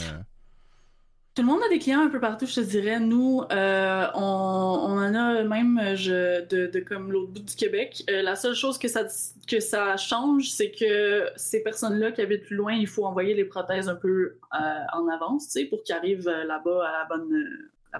[1.34, 2.98] Tout le monde a des clients un peu partout, je te dirais.
[2.98, 8.02] Nous, on, on, en a même je, de, de, comme l'autre bout du Québec.
[8.08, 9.04] la seule chose que ça,
[9.46, 13.44] que ça change, c'est que ces personnes-là qui habitent plus loin, il faut envoyer les
[13.44, 17.30] prothèses un peu en avance, tu sais, pour qu'ils arrivent là-bas à la bonne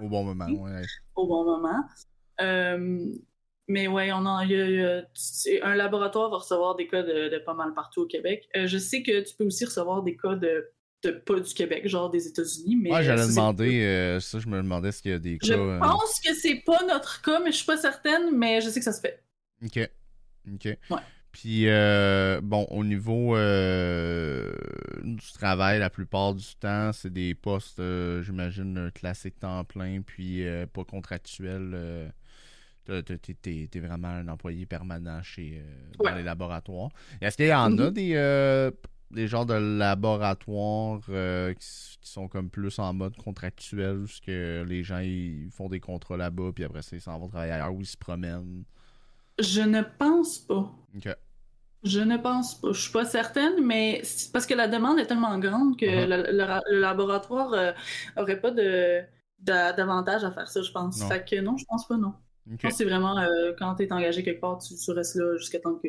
[0.01, 0.83] au bon moment, ouais.
[1.14, 1.85] Au bon moment.
[2.41, 3.07] Euh,
[3.66, 8.07] mais ouais, on a, un laboratoire va recevoir des cas de, pas mal partout au
[8.07, 8.49] Québec.
[8.57, 10.70] Euh, je sais que tu peux aussi recevoir des cas de,
[11.24, 12.76] pas du Québec, genre des États-Unis.
[12.76, 15.46] Mais ouais, j'allais demander, euh, ça, je me demandais s'il y a des cas.
[15.46, 18.80] Je pense que c'est pas notre cas, mais je suis pas certaine, mais je sais
[18.80, 19.22] que ça se fait.
[19.64, 19.88] Ok.
[20.55, 20.64] Ok.
[20.90, 21.01] Ouais.
[21.32, 24.53] Puis, euh, bon, au niveau euh,
[25.05, 30.44] du travail, la plupart du temps, c'est des postes, euh, j'imagine, classiques temps plein, puis
[30.72, 32.12] pas contractuels.
[32.86, 35.62] T'es es vraiment un employé permanent chez
[36.03, 36.88] dans les laboratoires.
[37.20, 37.92] Est-ce qu'il y en a mm-hmm.
[37.92, 38.72] des,
[39.11, 41.00] des genres de laboratoires
[41.59, 46.16] qui, sont comme plus en mode contractuel, où que les gens ils font des contrats
[46.16, 48.64] là-bas, puis après ça, ils s'en vont travailler ailleurs, où ils se promènent?
[49.38, 50.72] Je ne pense pas.
[50.96, 51.16] OK.
[51.84, 52.72] Je ne pense pas.
[52.72, 54.02] Je suis pas certaine, mais
[54.32, 56.66] parce que la demande est tellement grande que uh-huh.
[56.68, 57.74] le, laboratoire n'aurait
[58.16, 59.02] euh, aurait pas de
[59.40, 61.00] d'avantage à faire ça, je pense.
[61.04, 62.14] Fait que non, je pense pas, non.
[62.50, 65.36] Je pense que c'est vraiment euh, quand tu es engagé quelque part, tu, restes là
[65.36, 65.88] jusqu'à temps que.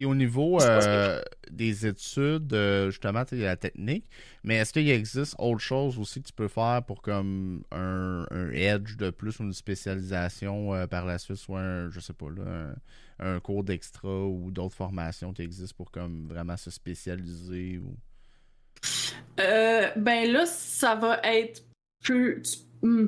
[0.00, 1.20] Et au niveau euh,
[1.50, 2.54] des études,
[2.86, 4.04] justement, il y a la technique,
[4.44, 8.96] mais est-ce qu'il existe autre chose aussi que tu peux faire pour comme un, edge
[8.96, 12.74] de plus ou une spécialisation par la suite, soit un, je sais pas, là,
[13.18, 17.96] un cours d'extra ou d'autres formations qui existent pour comme vraiment se spécialiser ou?
[19.40, 21.62] Euh, ben là ça va être
[22.02, 23.06] plus hmm,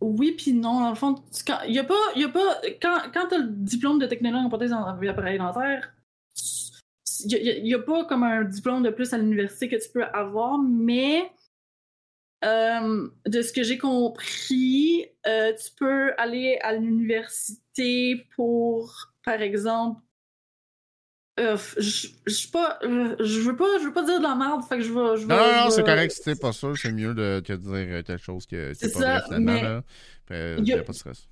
[0.00, 0.80] oui puis non.
[0.80, 1.14] Dans le fond
[1.66, 4.48] il y a pas y a pas quand quand t'as le diplôme de technologue en
[4.48, 5.92] prothèse appareil dentaire
[7.24, 10.58] il n'y a, pas comme un diplôme de plus à l'université que tu peux avoir,
[10.58, 11.30] mais
[12.44, 20.00] euh, de ce que j'ai compris, euh, tu peux aller à l'université pour par exemple,
[21.38, 24.78] euh, je, je pas, je veux pas, je veux pas dire de la merde, fait
[24.78, 25.20] que je vais.
[25.20, 28.04] Je non, non, non, c'est correct si t'es pas sûr, c'est mieux de te dire
[28.04, 29.82] quelque chose que c'est pas ça, vrai finalement.
[30.30, 30.56] Mais...
[30.56, 30.78] Là.
[30.78, 30.82] a...
[30.82, 31.28] pas de stress.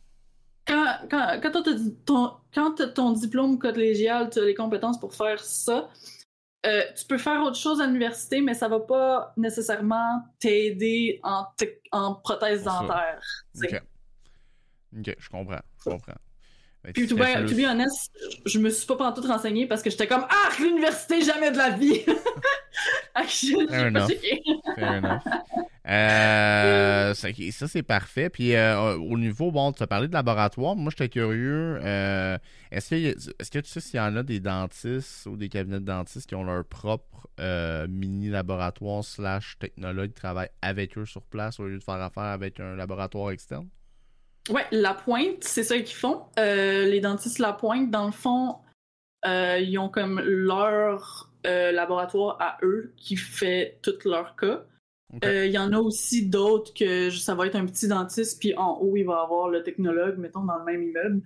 [0.67, 1.73] Quand, quand, quand t'as
[2.07, 5.89] ton, quand ton diplôme collégial, tu as les compétences pour faire ça,
[6.67, 11.45] euh, tu peux faire autre chose à l'université, mais ça va pas nécessairement t'aider en,
[11.93, 13.21] en prothèse dentaire.
[13.63, 13.83] Ok.
[14.99, 15.61] Ok, je comprends.
[15.85, 16.15] Je comprends.
[16.93, 18.13] Puis, tout bien, to be honest,
[18.45, 21.71] je me suis pas tout renseigné parce que j'étais comme Ah, l'université, jamais de la
[21.71, 22.03] vie!
[23.15, 24.11] Fair enough.
[24.77, 25.23] Fair enough.
[25.87, 28.31] Euh, ça, c'est parfait.
[28.31, 30.77] Puis euh, au niveau, bon, tu as parlé de laboratoire.
[30.77, 31.79] Moi, j'étais curieux.
[31.83, 32.39] Euh,
[32.71, 35.81] est-ce, que, est-ce que tu sais s'il y en a des dentistes ou des cabinets
[35.81, 37.29] de dentistes qui ont leur propre
[37.89, 42.25] mini laboratoire slash technologue qui travaillent avec eux sur place au lieu de faire affaire
[42.25, 43.69] avec un laboratoire externe?
[44.51, 46.23] Ouais, la pointe, c'est ça qu'ils font.
[46.39, 48.57] Euh, les dentistes la pointe, dans le fond,
[49.27, 54.65] euh, ils ont comme leur euh, laboratoire à eux qui fait tous leurs cas.
[55.23, 58.79] Il y en a aussi d'autres que ça va être un petit dentiste, puis en
[58.81, 61.23] haut, il va avoir le technologue, mettons, dans le même immeuble.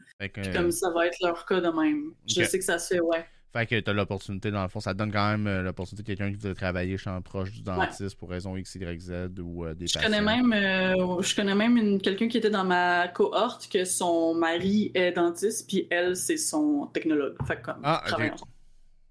[0.53, 2.13] comme ça va être leur cas de même.
[2.27, 3.25] Je sais que ça se fait, ouais.
[3.53, 6.03] Fait que tu as l'opportunité, dans le fond, ça te donne quand même euh, l'opportunité
[6.03, 9.65] de quelqu'un qui veut travailler champ proche du dentiste pour raison X, Y, Z ou
[9.65, 10.11] euh, des je patients.
[10.11, 14.91] Connais même, euh, je connais même quelqu'un qui était dans ma cohorte que son mari
[14.95, 17.37] est dentiste, puis elle, c'est son technologue.
[17.47, 18.33] Fait comme, ah, ok.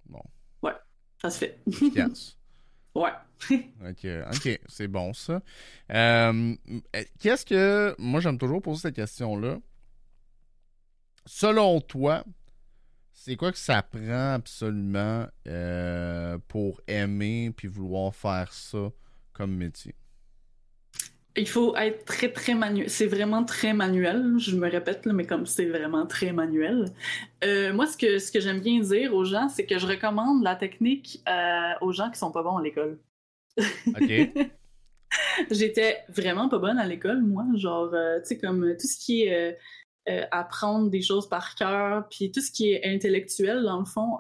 [0.06, 0.22] Bon.
[0.62, 0.74] Ouais,
[1.20, 1.60] ça se fait.
[1.66, 2.38] Efficace.
[2.96, 3.12] ouais.
[3.52, 5.42] ok, ok, c'est bon ça.
[5.92, 6.56] Euh,
[7.20, 7.96] qu'est-ce que.
[7.98, 9.58] Moi, j'aime toujours poser cette question-là.
[11.26, 12.24] Selon toi,
[13.28, 18.90] c'est quoi que ça prend absolument euh, pour aimer puis vouloir faire ça
[19.34, 19.94] comme métier?
[21.36, 22.90] Il faut être très, très manuel.
[22.90, 24.36] C'est vraiment très manuel.
[24.38, 26.86] Je me répète, mais comme c'est vraiment très manuel.
[27.44, 30.42] Euh, moi, ce que, ce que j'aime bien dire aux gens, c'est que je recommande
[30.42, 32.98] la technique euh, aux gens qui sont pas bons à l'école.
[33.88, 34.50] OK.
[35.52, 37.44] J'étais vraiment pas bonne à l'école, moi.
[37.56, 39.58] Genre, tu sais, comme tout ce qui est
[40.32, 44.18] apprendre des choses par cœur, puis tout ce qui est intellectuel, dans le fond,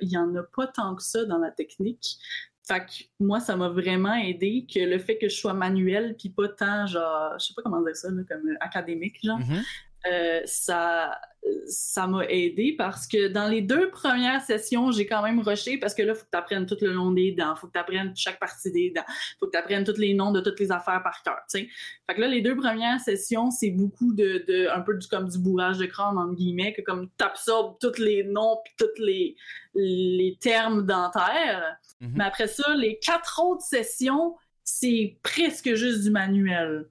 [0.00, 2.18] il y en a pas tant que ça dans la technique.
[2.66, 6.30] Fait que moi, ça m'a vraiment aidé que le fait que je sois manuel puis
[6.30, 9.62] pas tant genre, je sais pas comment dire ça, comme académique, genre, mm-hmm.
[10.10, 11.20] euh, ça
[11.66, 15.94] ça m'a aidé parce que dans les deux premières sessions, j'ai quand même rushé parce
[15.94, 17.72] que là, il faut que tu apprennes tout le long des dents, il faut que
[17.72, 20.40] tu apprennes chaque partie des dents, il faut que tu apprennes tous les noms de
[20.40, 21.40] toutes les affaires par cœur.
[21.50, 21.68] Fait
[22.08, 25.38] que là, les deux premières sessions, c'est beaucoup de, de, un peu du, comme du
[25.38, 29.36] bourrage de crâne, entre guillemets, que comme tu absorbes tous les noms puis tous les,
[29.74, 31.76] les termes dentaires.
[32.00, 32.12] Mm-hmm.
[32.14, 36.88] Mais après ça, les quatre autres sessions, c'est presque juste du manuel.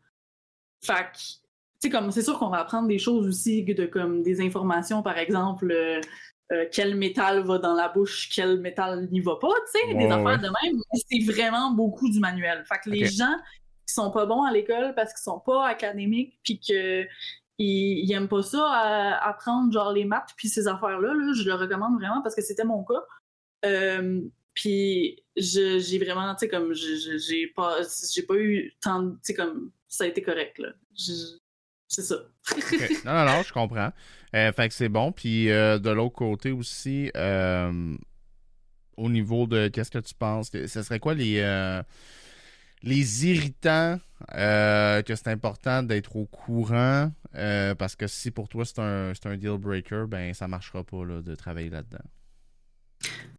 [0.81, 1.42] Fait que
[1.89, 5.71] comme c'est sûr qu'on va apprendre des choses aussi de comme des informations, par exemple.
[5.71, 6.01] Euh,
[6.51, 10.05] euh, quel métal va dans la bouche, quel métal n'y va pas, tu sais, des
[10.05, 10.81] affaires de même.
[11.09, 12.63] C'est vraiment beaucoup du manuel.
[12.65, 13.33] Fait que les gens
[13.87, 17.07] qui sont pas bons à l'école parce qu'ils sont pas académiques, puis qu'ils
[17.57, 21.95] ils, aiment pas ça à, apprendre genre les maths puis ces affaires-là, je le recommande
[21.95, 23.03] vraiment parce que c'était mon cas.
[23.65, 24.21] Euh,
[24.53, 27.77] puis j'ai vraiment, tu sais, comme j'ai pas,
[28.13, 30.69] j'ai pas eu tant, tu sais, comme ça a été correct là.
[31.93, 32.15] C'est ça.
[33.05, 33.91] Non, non, non, je comprends.
[34.35, 35.11] Euh, fait que c'est bon.
[35.11, 37.95] Puis euh, de l'autre côté aussi, euh,
[38.97, 41.41] au niveau de qu'est-ce que tu penses, ce serait quoi les,
[42.81, 43.99] les irritants
[44.31, 47.11] que c'est important d'être au courant?
[47.77, 51.21] parce que si pour toi c'est un, un deal breaker, ben ça marchera pas là,
[51.21, 52.03] de travailler là-dedans.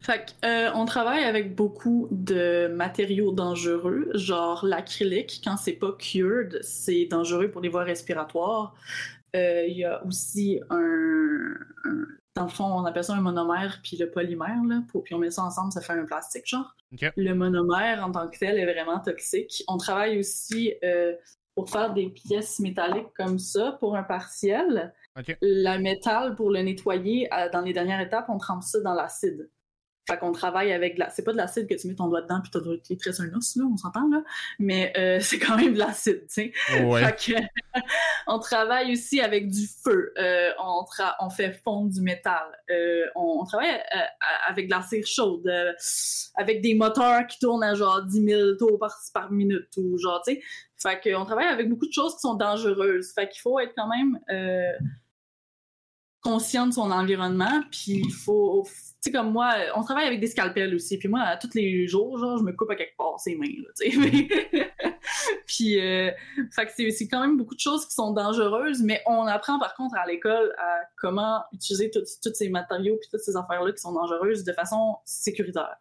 [0.05, 6.59] Fait euh, on travaille avec beaucoup de matériaux dangereux, genre l'acrylique, quand c'est pas cured,
[6.61, 8.75] c'est dangereux pour les voies respiratoires.
[9.35, 11.55] Euh, il y a aussi un,
[12.35, 15.31] Dans le fond, on appelle ça un monomère, puis le polymère, là, puis on met
[15.31, 16.75] ça ensemble, ça fait un plastique, genre.
[17.17, 19.63] Le monomère, en tant que tel, est vraiment toxique.
[19.67, 21.13] On travaille aussi euh,
[21.55, 24.93] pour faire des pièces métalliques comme ça, pour un partiel.
[25.41, 29.49] La métal, pour le nettoyer, dans les dernières étapes, on trempe ça dans l'acide.
[30.07, 31.09] Fait qu'on travaille avec de la...
[31.09, 33.55] C'est pas de l'acide que tu mets ton doigt dedans puis t'as tresses un os,
[33.55, 34.21] là, on s'entend, là.
[34.59, 36.51] Mais euh, c'est quand même de l'acide, tu sais.
[36.67, 37.79] Fait que,
[38.27, 40.13] on travaille aussi avec du feu.
[40.17, 40.85] Euh, on,
[41.19, 42.45] on fait fondre du métal.
[42.69, 43.43] Euh, on...
[43.45, 43.79] travaille
[44.47, 45.51] avec de la cire chaude,
[46.35, 50.21] avec des moteurs qui tournent à genre 10 000 tours par, par minute ou genre,
[50.25, 50.41] tu sais.
[50.77, 53.11] Fait qu'on travaille avec beaucoup de choses qui sont dangereuses.
[53.13, 54.19] Fait qu'il faut être quand même
[56.25, 58.67] conscient de son environnement, puis il faut,
[59.05, 62.37] sais, comme moi, on travaille avec des scalpels aussi, puis moi, tous les jours, genre,
[62.37, 64.27] je me coupe à quelque part ses mains, là, tu sais.
[65.47, 66.11] puis, euh,
[66.51, 69.75] fait que c'est quand même beaucoup de choses qui sont dangereuses, mais on apprend par
[69.75, 73.93] contre à l'école à comment utiliser tous ces matériaux puis toutes ces affaires-là qui sont
[73.93, 75.77] dangereuses de façon sécuritaire.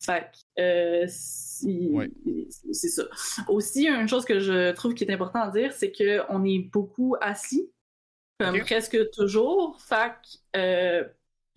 [0.00, 3.02] Fait que, euh, c'est ça.
[3.48, 7.16] Aussi, une chose que je trouve qui est important à dire, c'est qu'on est beaucoup
[7.20, 7.72] assis
[8.38, 9.80] comme presque toujours.
[9.80, 10.12] Fait
[10.56, 11.04] euh,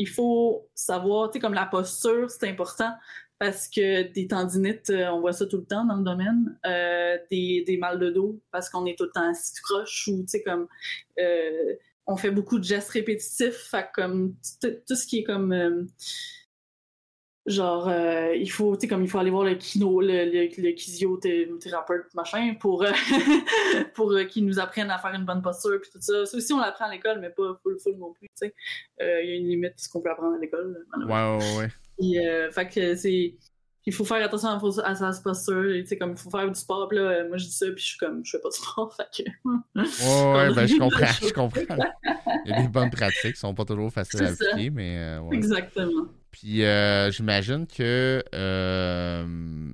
[0.02, 2.92] il faut savoir, tu sais, comme la posture, c'est important
[3.40, 7.18] parce que des tendinites, euh, on voit ça tout le temps dans le domaine, euh,
[7.30, 10.28] des, des mal de dos parce qu'on est tout le temps assis croche ou, tu
[10.28, 10.68] sais, comme
[12.08, 15.88] on fait beaucoup de gestes répétitifs, fait comme tout ce qui est comme
[17.48, 20.48] genre euh, il faut tu sais comme il faut aller voir le kino le, le,
[20.58, 22.92] le machin pour euh,
[23.96, 26.26] pour euh, qu'ils nous apprennent à faire une bonne posture puis tout ça.
[26.26, 28.54] Ça aussi on l'apprend à l'école mais pas full full non plus tu sais.
[29.00, 31.70] Il y a une limite ce qu'on peut apprendre à l'école ouais ouais
[32.00, 32.52] ouais.
[32.52, 33.36] Fait que c'est
[33.88, 34.50] il faut faire attention
[34.84, 37.46] à, sa posture tu sais comme il faut faire du sport puis là moi je
[37.46, 40.54] dis ça puis je suis comme je fais pas de sport fait que ouais, ouais
[40.54, 41.90] ben je comprends je comprends.
[42.46, 45.36] Il y a des bonnes pratiques qui sont pas toujours faciles à appliquer mais ouais.
[45.36, 49.26] exactement puis euh, j'imagine que euh,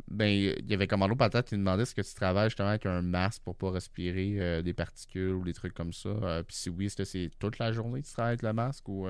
[0.07, 3.03] ben il y avait Commando Patate qui demandait est-ce que tu travailles justement avec un
[3.03, 6.09] masque pour pas respirer euh, des particules ou des trucs comme ça.
[6.47, 8.89] puis si oui, est-ce que c'est toute la journée que tu travailles avec le masque
[8.89, 9.07] ou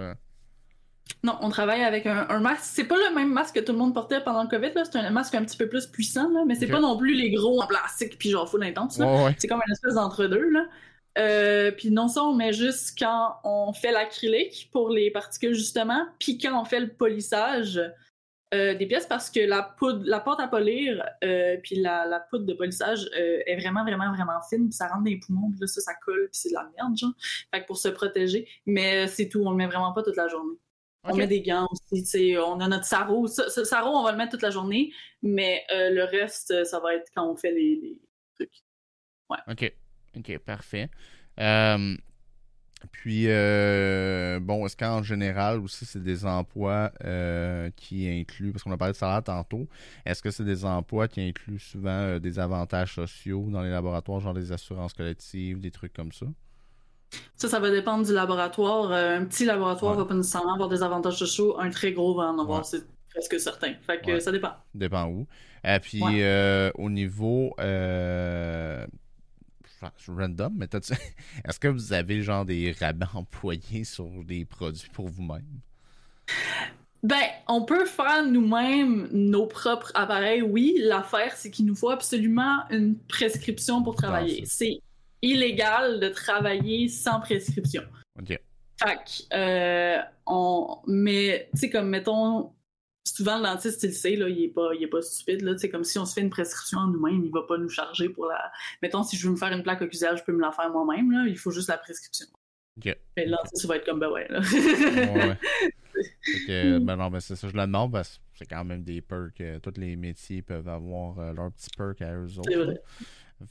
[1.23, 2.63] Non, on travaille avec un, masque.
[2.63, 5.09] C'est pas le même masque que tout le monde portait pendant le COVID, c'est un
[5.09, 7.67] masque un petit peu plus puissant, là, mais c'est pas non plus les gros en
[7.67, 9.01] plastique puis genre full intense.
[9.37, 10.49] C'est comme une espèce d'entre-deux.
[10.49, 10.65] là.
[11.17, 16.05] Euh, puis non ça, on met juste quand on fait l'acrylique pour les particules justement,
[16.19, 17.81] puis quand on fait le polissage,
[18.53, 22.21] Euh, des pièces parce que la poudre, la pâte à polir, euh, puis la, la,
[22.21, 25.51] poudre de polissage euh, est vraiment, vraiment, vraiment fine, puis ça rentre dans les poumons,
[25.51, 27.11] puis là, ça, ça colle, puis c'est de la merde, genre.
[27.53, 30.29] Fait que pour se protéger, mais c'est tout, on le met vraiment pas toute la
[30.29, 30.55] journée.
[31.03, 33.27] On met des gants aussi, tu sais, on a notre sarreau.
[33.27, 37.09] Ça, sarreau, on va le mettre toute la journée, mais le reste, ça va être
[37.15, 38.01] quand on fait les, les
[38.35, 38.63] trucs.
[39.29, 39.37] Ouais.
[39.47, 39.73] OK.
[40.17, 40.89] OK, parfait.
[41.39, 41.95] Euh,
[42.91, 48.71] puis, euh, bon, est-ce qu'en général aussi, c'est des emplois euh, qui incluent, parce qu'on
[48.71, 49.67] a parlé de salaire tantôt,
[50.05, 54.19] est-ce que c'est des emplois qui incluent souvent euh, des avantages sociaux dans les laboratoires,
[54.19, 56.27] genre des assurances collectives, des trucs comme ça?
[57.35, 58.91] Ça, ça va dépendre du laboratoire.
[58.91, 62.37] un petit laboratoire va pas nécessairement avoir des avantages sociaux, un très gros va en
[62.37, 63.73] avoir, c'est presque certain.
[63.81, 64.53] Fait que ça dépend.
[64.75, 65.25] Dépend où.
[65.63, 66.03] Et puis,
[66.75, 67.55] au niveau
[70.07, 70.67] random, mais
[71.45, 75.45] est-ce que vous avez genre des rabais employés sur des produits pour vous-même?
[77.03, 80.77] Ben, on peut faire nous-mêmes nos propres appareils, oui.
[80.79, 84.43] L'affaire, c'est qu'il nous faut absolument une prescription pour travailler.
[84.45, 84.81] C'est
[85.21, 87.83] illégal de travailler sans prescription.
[88.19, 88.39] OK.
[88.79, 90.79] Fait euh, on...
[90.87, 92.51] Mais, tu sais, comme, mettons,
[93.15, 95.57] souvent le dentiste il le sait là, il est pas il est pas stupide là,
[95.57, 98.09] c'est comme si on se fait une prescription en nous-mêmes, il va pas nous charger
[98.09, 98.51] pour la
[98.81, 101.11] mettons si je veux me faire une plaque occlusale, je peux me la faire moi-même
[101.11, 102.27] là, il faut juste la prescription.
[102.85, 104.39] Et le dentiste va être comme ben ouais là.
[104.39, 105.37] ouais.
[106.47, 109.01] que, ben non, ben c'est ça, je le demande parce que c'est quand même des
[109.01, 109.41] perks.
[109.41, 112.49] Euh, tous les métiers peuvent avoir euh, leurs petits perks à eux autres.
[112.49, 112.81] C'est vrai.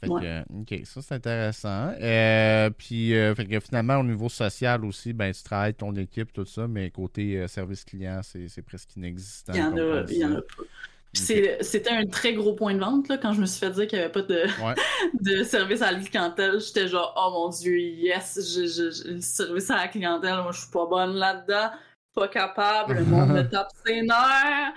[0.00, 1.92] Fait que, ok, ça c'est intéressant.
[2.00, 6.32] Euh, puis, euh, fait que finalement, au niveau social aussi, ben, tu travailles ton équipe,
[6.32, 9.52] tout ça, mais côté euh, service client, c'est presque inexistant.
[9.54, 10.64] Il y en a, il y en a pas.
[11.12, 13.98] C'était un très gros point de vente là, quand je me suis fait dire qu'il
[13.98, 14.44] n'y avait pas de,
[15.38, 16.60] de service à la clientèle.
[16.60, 20.70] J'étais genre, oh mon dieu, yes, je, le service à la clientèle, moi je suis
[20.70, 21.70] pas bonne là-dedans
[22.16, 24.72] pas capable, le monde me tape ses nerfs.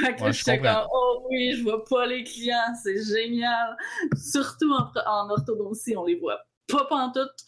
[0.00, 3.76] Fait que j'étais comme, oh oui, je vois pas les clients, c'est génial.
[4.16, 7.44] Surtout en, en, orthodontie, on les voit pas pantoute.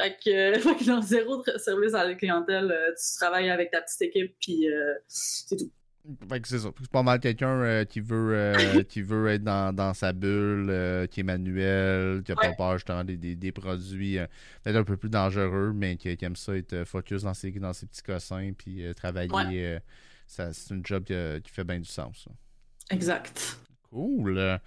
[0.00, 3.80] Fait que, fait que dans zéro service à la clientèle, euh, tu travailles avec ta
[3.80, 5.70] petite équipe, puis euh, c'est tout
[6.44, 6.70] c'est ça.
[6.80, 10.68] C'est pas mal quelqu'un euh, qui veut euh, qui veut être dans, dans sa bulle,
[10.70, 14.18] euh, qui est manuel, qui a pas peur justement des, des, produits
[14.62, 17.86] peut-être un peu plus dangereux, mais qui, aime ça être focus dans ses, dans ses
[17.86, 19.78] petits cossins puis travailler.
[20.26, 22.28] c'est une job qui, fait bien du sens.
[22.90, 23.58] Exact.
[23.90, 24.58] Cool.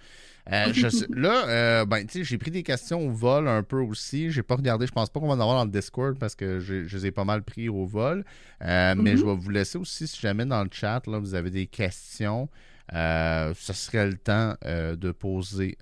[0.50, 0.72] Euh,
[1.10, 4.30] là, euh, ben, j'ai pris des questions au vol un peu aussi.
[4.30, 6.58] J'ai pas regardé, je pense pas qu'on va en avoir dans le Discord parce que
[6.58, 8.24] je, les ai pas mal pris au vol.
[8.64, 9.30] Euh, mais je mhm.
[9.30, 12.48] vais vous laisser aussi, si jamais dans le chat, là, vous avez des questions.
[12.92, 15.78] ce serait le temps de poser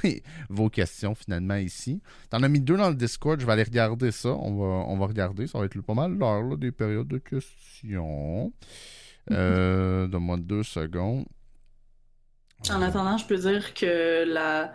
[0.48, 2.00] vos questions finalement ici.
[2.30, 4.28] T'en as mis deux dans le Discord, je vais aller regarder ça.
[4.28, 8.52] On va, on va regarder, ça va être pas mal l'heure des périodes de questions.
[9.28, 10.06] Mhm.
[10.10, 11.24] Donne-moi deux secondes.
[12.70, 14.72] En attendant, je peux dire que la,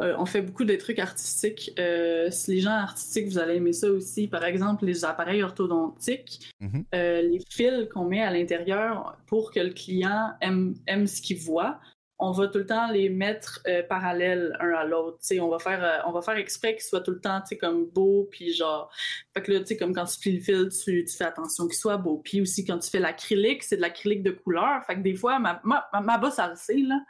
[0.00, 1.72] euh, on fait beaucoup de trucs artistiques.
[1.78, 4.26] Euh, si les gens artistiques, vous allez aimer ça aussi.
[4.26, 6.84] Par exemple, les appareils orthodontiques, mm-hmm.
[6.94, 11.38] euh, les fils qu'on met à l'intérieur pour que le client aime, aime ce qu'il
[11.38, 11.78] voit
[12.24, 15.18] on va tout le temps les mettre euh, parallèles un à l'autre.
[15.38, 18.26] On va faire euh, on va faire exprès qu'ils soient tout le temps comme beau
[18.30, 18.90] puis genre
[19.34, 21.66] fait que là tu sais comme quand tu plies le fil tu, tu fais attention
[21.66, 22.22] qu'il soit beau.
[22.24, 24.82] Puis aussi quand tu fais l'acrylique, c'est de l'acrylique de couleur.
[24.86, 27.00] Fait que des fois ma ma, ma boss elle le sait là,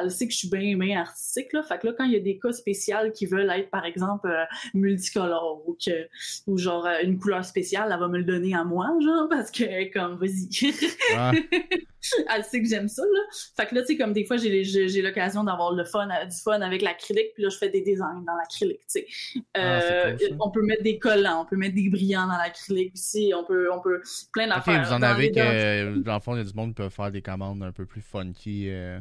[0.00, 1.62] elle sait que je suis bien bien artistique là.
[1.62, 4.28] Fait que là quand il y a des cas spéciaux qui veulent être par exemple
[4.28, 4.44] euh,
[4.74, 6.08] multicolores ou que
[6.48, 9.92] ou genre une couleur spéciale, elle va me le donner à moi genre parce que
[9.92, 10.48] comme vas-y.
[12.34, 13.20] elle sait que j'aime ça là.
[13.56, 16.36] Fait que là tu sais comme des fois j'ai j'ai l'occasion d'avoir le fun, du
[16.36, 19.06] fun avec l'acrylique, puis là, je fais des designs dans l'acrylique, tu sais.
[19.54, 23.32] Ah, euh, on peut mettre des collants, on peut mettre des brillants dans l'acrylique aussi,
[23.36, 24.02] on peut, on peut,
[24.32, 24.84] plein d'affaires.
[24.84, 27.10] vous en avez que, dans le fond, il y a du monde qui peut faire
[27.10, 28.68] des commandes un peu plus funky.
[28.70, 28.98] Euh...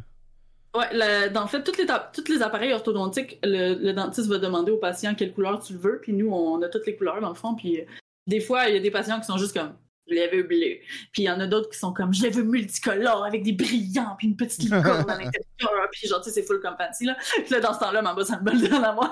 [0.75, 4.77] Ouais, dans le fait, toutes les, toutes les appareils orthodontiques, le, dentiste va demander au
[4.77, 7.35] patient quelle couleur tu le veux, puis nous, on a toutes les couleurs dans le
[7.35, 7.81] fond, puis
[8.25, 9.73] des fois, il y a des patients qui sont juste comme
[10.07, 10.79] je les veux bleu.
[11.11, 13.53] Puis il y en a d'autres qui sont comme, je les veux multicolores avec des
[13.53, 15.89] brillants, puis une petite licorne à l'intérieur.
[15.91, 17.15] Puis genre, tu sais, c'est full comme fancy, là.
[17.35, 19.11] Puis là, dans ce temps-là, ma boss, elle me dans la moi.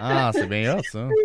[0.00, 1.08] ah, c'est bien hot, ça.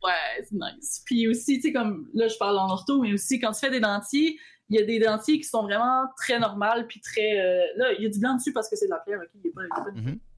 [0.00, 1.02] Ouais, c'est nice.
[1.04, 3.70] Puis aussi, tu sais, comme, là, je parle en ortho, mais aussi, quand tu fais
[3.70, 4.38] des dentiers,
[4.70, 7.40] il y a des dentiers qui sont vraiment très normales, puis très...
[7.40, 9.28] Euh, là, il y a du blanc dessus parce que c'est de la pierre, OK?
[9.34, 9.90] Il n'y a pas,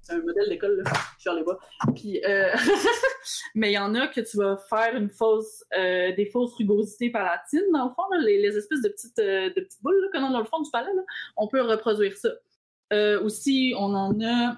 [0.02, 0.92] c'est un modèle d'école, là.
[1.16, 1.58] Je suis allée voir.
[1.94, 2.52] Puis, euh...
[3.54, 7.10] mais il y en a que tu vas faire une fausse, euh, des fausses rugosités
[7.10, 10.24] palatines, dans le fond, là, les, les, espèces de petites, euh, de petites boules, qu'on
[10.24, 11.02] a dans le fond du palais, là.
[11.36, 12.30] On peut reproduire ça.
[12.92, 14.56] Euh, aussi, on en a,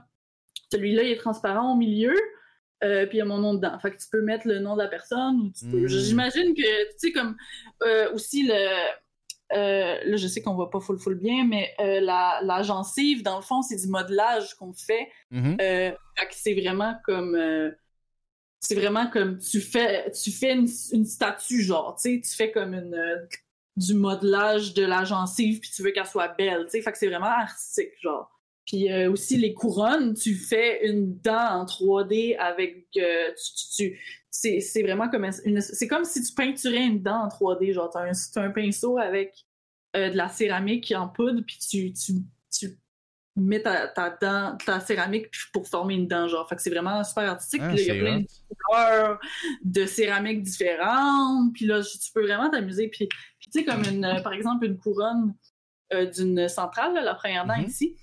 [0.71, 2.15] celui-là, il est transparent au milieu.
[2.85, 3.79] Euh, puis il y a mon nom dedans.
[3.79, 5.85] Fait que tu peux mettre le nom de la personne ou tu peux.
[5.85, 5.87] Hmm.
[5.87, 7.37] J'imagine que, tu sais, comme
[8.13, 8.67] aussi le
[9.53, 13.43] là, je sais qu'on voit pas full full bien, mais la, la gencive, dans le
[13.43, 15.09] fond, c'est du modelage qu'on fait.
[15.33, 15.95] Mm-hmm.
[16.31, 17.37] c'est vraiment comme
[18.63, 20.69] c'est vraiment comme tu fais tu fais une,
[21.05, 23.29] statue genre tu sais tu fais comme une
[23.77, 26.99] du modelage de la gencive puis tu veux qu'elle soit belle tu sais fait que
[26.99, 28.31] c'est vraiment artistique genre
[28.65, 33.33] puis euh, aussi les couronnes tu fais une dent en 3D avec euh,
[33.77, 34.01] tu,
[34.33, 38.01] c'est vraiment comme une c'est comme si tu peinturais une dent en 3D genre t'as
[38.01, 39.35] un, un pinceau avec
[39.95, 42.15] euh, de la céramique en poudre puis tu, tu,
[42.51, 42.79] tu
[43.37, 46.49] mets ta, ta, dent, ta céramique pour former une dent, genre.
[46.49, 47.63] Fait que c'est vraiment super artistique.
[47.65, 48.27] Ah, puis il y a plein de
[48.67, 49.21] couleurs
[49.65, 51.55] de céramique différentes.
[51.55, 52.89] Puis là, tu peux vraiment t'amuser.
[52.89, 55.35] Puis, tu sais, comme une, euh, par exemple, une couronne
[55.95, 57.69] euh, d'une centrale, la première dent mm-hmm.
[57.69, 57.97] ici.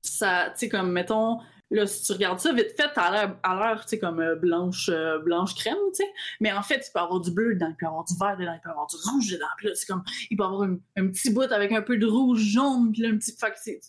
[0.00, 1.38] Ça, tu sais, comme, mettons,
[1.70, 5.18] Là, si tu regardes ça vite fait, t'as l'air, tu sais, comme euh, blanche, euh,
[5.20, 6.12] blanche crème, tu sais.
[6.40, 8.52] Mais en fait, il peut avoir du bleu dedans, il peut avoir du vert dedans,
[8.54, 9.46] il peut avoir du rouge dedans.
[9.56, 12.06] Puis là, c'est comme, il peut y avoir un, petit bout avec un peu de
[12.06, 13.80] rouge jaune, puis là, un petit, fait que c'est,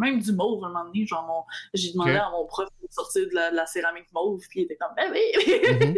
[0.00, 1.06] même du mauve à un moment donné.
[1.06, 4.76] Genre, j'ai demandé à mon prof de sortir de la, céramique mauve, puis il était
[4.76, 5.20] comme, ben oui!
[5.36, 5.94] Mm-hmm.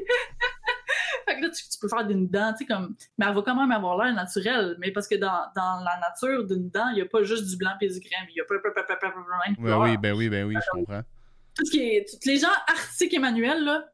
[1.26, 3.56] fait que là, tu, peux faire une dent, tu sais, comme, mais elle va quand
[3.56, 4.76] même avoir l'air naturelle.
[4.78, 7.56] Mais parce que dans, dans la nature d'une dent, il n'y a pas juste du
[7.56, 9.24] blanc et du crème, il y a plein, plein, plein, plein, plein, plein,
[9.98, 11.02] ben ben comprends
[11.54, 13.84] tout ce qui est, les gens artistiques et manuels, là,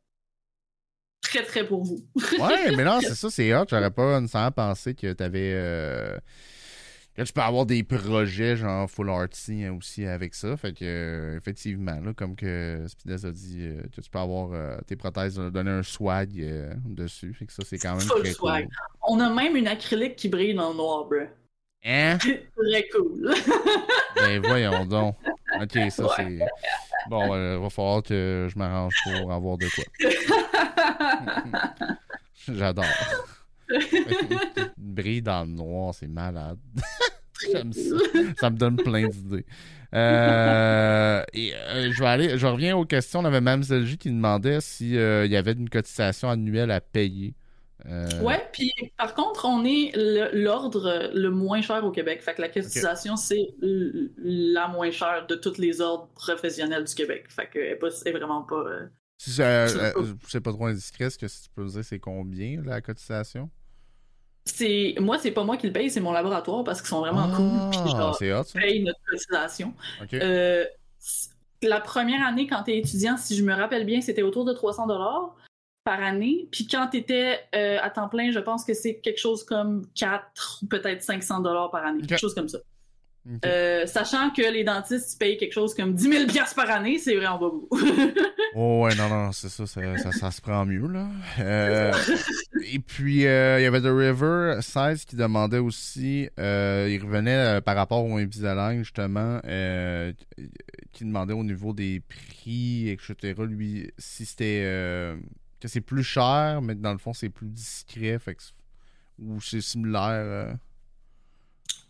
[1.21, 2.05] très, très pour vous.
[2.39, 3.65] ouais, mais non, c'est ça, c'est hot.
[3.69, 5.53] J'aurais pas nécessairement pensé que t'avais.
[5.55, 6.19] Euh,
[7.17, 10.57] que tu peux avoir des projets genre full artsy hein, aussi avec ça.
[10.57, 14.83] Fait que, euh, effectivement, là, comme que Spides a dit, euh, que tu peux avoir
[14.85, 16.31] tes prothèses, donner un swag
[16.87, 17.35] dessus.
[17.35, 18.65] Fait que ça, c'est quand même très swag.
[18.65, 18.75] Cool.
[19.09, 21.27] On a même une acrylique qui brille dans le noir, bro.
[21.85, 22.19] Hein?
[22.19, 23.35] très cool.
[24.17, 25.17] ben voyons donc.
[25.61, 26.39] Ok, ça c'est.
[27.09, 29.85] Bon, il euh, va falloir que je m'arrange pour avoir de quoi.
[32.49, 32.85] J'adore.
[34.77, 36.59] Brille dans le noir, c'est malade.
[37.51, 37.97] J'aime ça.
[38.39, 39.47] Ça me donne plein d'idées.
[39.95, 43.21] Euh, et, euh, je vais aller, je reviens aux questions.
[43.21, 47.35] On avait Mme Zelji qui demandait s'il y avait une cotisation annuelle à payer
[47.87, 49.93] euh, ouais, puis par contre, on est
[50.33, 52.23] l'ordre le, moins cher au Québec.
[52.23, 57.27] Fait que la cotisation, c'est la moins chère de tous les ordres professionnels du Québec.
[57.29, 58.65] Fait que c'est vraiment pas.
[58.67, 58.87] Euh,
[60.29, 63.51] c'est pas trop indiscret, ce que si tu peux dire, c'est combien la cotisation?
[64.47, 67.29] C'est moi, c'est pas moi qui le paye, c'est mon laboratoire parce qu'ils sont vraiment
[67.37, 67.71] cool.
[67.71, 69.75] Puis ah, je paye notre cotisation.
[70.15, 70.65] Euh,
[71.63, 74.55] la première année, quand tu es étudiant, si je me rappelle bien, c'était autour de
[74.55, 75.35] 300 dollars
[75.91, 76.47] par année.
[76.53, 79.85] Puis quand tu étais euh, à temps plein, je pense que c'est quelque chose comme
[79.97, 82.59] 4 ou peut-être 500 dollars par année, quelque chose comme ça.
[83.45, 87.39] Euh, sachant que les dentistes payent quelque chose comme 10 000 par année, c'est vraiment
[87.39, 87.79] pas beaucoup.
[88.55, 91.09] oh ouais, non, non, c'est ça ça, se prend mieux, là.
[91.41, 91.93] Euh,
[92.73, 93.27] et puis, il y
[93.67, 99.41] avait The River 16 qui demandait aussi, il revenait par rapport au Invisalign, justement,
[100.93, 105.17] qui demandait au niveau des prix, etc., lui, si c'était
[105.61, 108.19] que c'est plus cher, mais dans le fond, c'est plus discret.
[108.19, 108.37] Fait
[109.19, 110.25] ou c'est similaire.
[110.25, 110.53] Euh.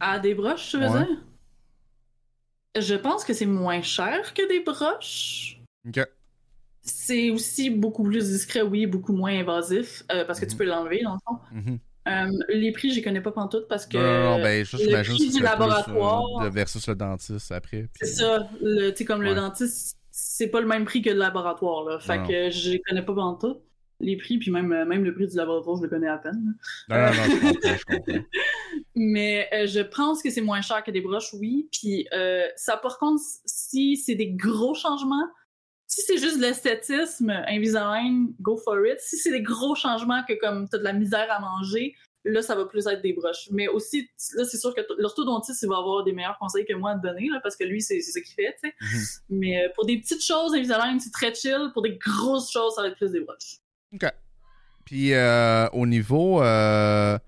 [0.00, 1.08] À des broches, tu veux dire?
[2.78, 5.60] Je pense que c'est moins cher que des broches.
[5.86, 6.00] OK.
[6.82, 10.58] C'est aussi beaucoup plus discret, oui, beaucoup moins invasif, euh, parce que tu mhm.
[10.58, 11.38] peux l'enlever, dans le fond.
[11.52, 11.78] Mhm.
[12.08, 15.30] Euh, les prix, je les connais pas pantoute parce que non, non, ben, le prix
[15.30, 17.88] du laboratoire versus le dentiste après.
[18.00, 21.84] C'est ça, tu sais comme le dentiste, c'est pas le même prix que le laboratoire
[21.84, 21.98] là.
[22.00, 23.62] Fait que je les connais pas pantoute
[24.00, 26.56] les prix, puis même, euh, même le prix du laboratoire, je le connais à peine.
[26.88, 28.24] Non, non, non, je comprends, je comprends.
[28.96, 31.68] Mais euh, je pense que c'est moins cher que des broches, oui.
[31.70, 35.28] Puis euh, ça, par contre, si c'est des gros changements,
[35.86, 39.00] si c'est juste l'esthétisme, Invisalign, go for it.
[39.00, 41.94] Si c'est des gros changements que comme t'as de la misère à manger,
[42.24, 43.48] là, ça va plus être des broches.
[43.50, 46.92] Mais aussi, là, c'est sûr que l'orthodontiste, il va avoir des meilleurs conseils que moi
[46.92, 48.74] à te donner, là, parce que lui, c'est ce qu'il fait, tu sais.
[48.80, 49.38] Mhm.
[49.38, 51.70] Mais pour des petites choses, Invisalign, c'est très chill.
[51.72, 53.58] Pour des grosses choses, ça va être plus des broches.
[53.94, 54.10] OK.
[54.84, 56.42] Puis euh, au niveau.
[56.42, 57.18] Euh,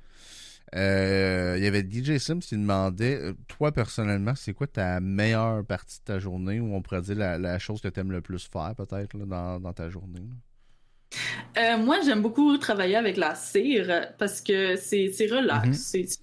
[0.75, 5.99] euh, il y avait DJ Sims qui demandait Toi, personnellement, c'est quoi ta meilleure partie
[5.99, 8.73] de ta journée ou on pourrait dire la, chose que tu aimes le plus faire,
[8.75, 10.23] peut-être, dans, dans, ta journée
[11.79, 15.69] Moi, j'aime beaucoup travailler avec la cire parce que c'est relax.
[15.69, 16.19] Mm-hmm.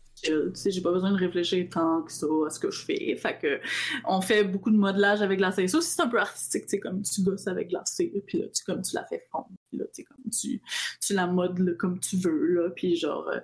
[0.54, 3.16] C'est j'ai pas besoin de réfléchir tant que ça à ce que je fais.
[3.16, 3.60] Fait que
[4.06, 5.70] on fait beaucoup de modelage avec la cire.
[5.70, 8.46] Ça aussi, c'est un peu artistique, tu comme tu gosses avec la cire, puis là,
[8.54, 9.50] tu, comme tu la fais fondre.
[9.70, 10.62] Puis là, comme tu,
[11.06, 12.70] tu la modes comme tu veux, là.
[12.76, 13.40] Puis genre, euh,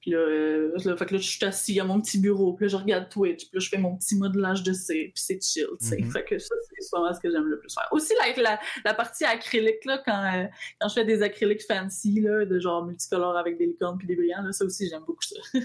[0.00, 2.66] puis là, euh, là, fait que là, je suis assis à mon petit bureau, puis
[2.66, 5.42] là, je regarde Twitch, puis là, je fais mon petit modelage de C, puis c'est
[5.42, 5.98] chill, tu sais.
[5.98, 6.10] Mhm.
[6.10, 7.88] Fait que ça, c'est vraiment ce que j'aime le plus faire.
[7.92, 10.46] Aussi, là, avec la, la partie acrylique, là, quand, euh,
[10.80, 14.16] quand je fais des acryliques fancy, là, de genre multicolores avec des licornes puis des
[14.16, 15.36] brillants, là, ça aussi, j'aime beaucoup ça.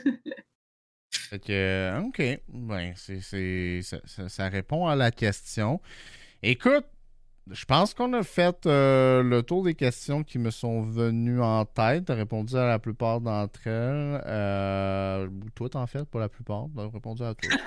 [1.29, 2.21] Fait que, OK.
[2.49, 5.79] Ben, c'est, c'est, ça, ça- ça répond à la question.
[6.43, 6.85] Écoute,
[7.51, 11.63] je pense qu'on a fait euh, le tour des questions qui me sont venues en
[11.65, 12.05] tête.
[12.05, 14.21] Tu as répondu à la plupart d'entre elles.
[14.25, 16.65] Euh, toi, en fait, pas la plupart.
[16.75, 17.49] Tu répondu à tout.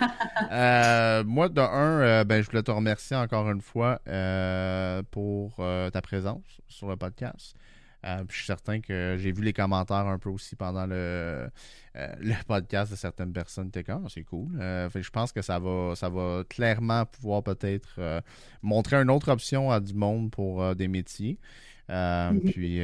[0.52, 4.00] Euh, moi, de un, euh, ben, je voulais te remercier encore une fois
[5.10, 7.56] pour ta présence sur le podcast.
[8.06, 10.94] Euh, puis je suis certain que j'ai vu les commentaires un peu aussi pendant le,
[11.96, 13.70] euh, le podcast de certaines personnes.
[13.72, 14.58] Comme, Ah, c'est cool.
[14.60, 18.22] Euh, fait je pense que ça va, ça va clairement pouvoir peut-être
[18.62, 21.38] montrer une autre option à du monde pour des métiers.
[21.88, 22.40] Mhm.
[22.52, 22.80] Puis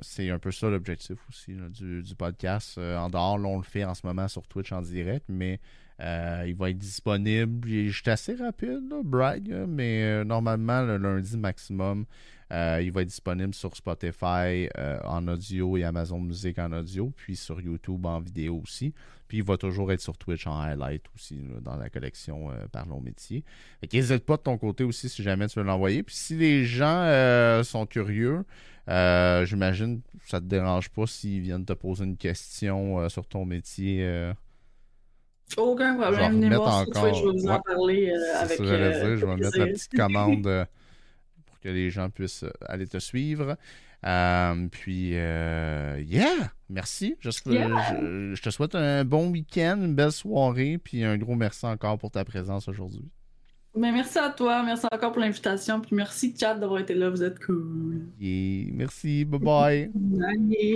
[0.00, 2.78] c'est un peu ça l'objectif aussi là, du, du podcast.
[2.78, 5.60] En dehors, là, on le fait en ce moment sur Twitch en direct, mais
[6.00, 7.68] euh, il va être disponible.
[7.68, 12.06] Je suis assez rapide, là, mais euh, normalement, le lundi maximum,
[12.50, 17.12] euh, il va être disponible sur Spotify euh, en audio et Amazon Music en audio,
[17.14, 18.94] puis sur YouTube en vidéo aussi.
[19.26, 22.66] Puis il va toujours être sur Twitch en highlight aussi, là, dans la collection euh,
[22.72, 23.44] Parlons Métier.
[23.80, 26.02] Fait qu'hésite pas de ton côté aussi si jamais tu veux l'envoyer.
[26.02, 28.44] Puis si les gens sont curieux,
[28.86, 34.32] j'imagine que ça te dérange pas s'ils viennent te poser une question sur ton métier.
[35.58, 36.32] Aucun Je vais problème.
[36.32, 38.56] Venez voir sur Twitch, je vais vous en parler avec.
[38.56, 39.16] ça dire.
[39.16, 40.66] Je vais mettre la petite commande
[41.60, 43.56] pour que les gens puissent euh, aller te suivre.
[44.06, 46.52] Euh, puis, euh, yeah!
[46.70, 47.16] Merci.
[47.20, 47.68] Je, Yeah.
[48.00, 51.98] je- je te souhaite un bon week-end, une belle soirée, puis un gros merci encore
[51.98, 53.08] pour ta présence aujourd'hui.
[53.76, 57.22] Mais merci à toi, merci encore pour l'invitation, puis merci Chad d'avoir été là, vous
[57.22, 58.06] êtes cool.
[58.20, 59.24] Et merci.
[59.24, 59.90] Bye bye.
[59.94, 60.58] Bye.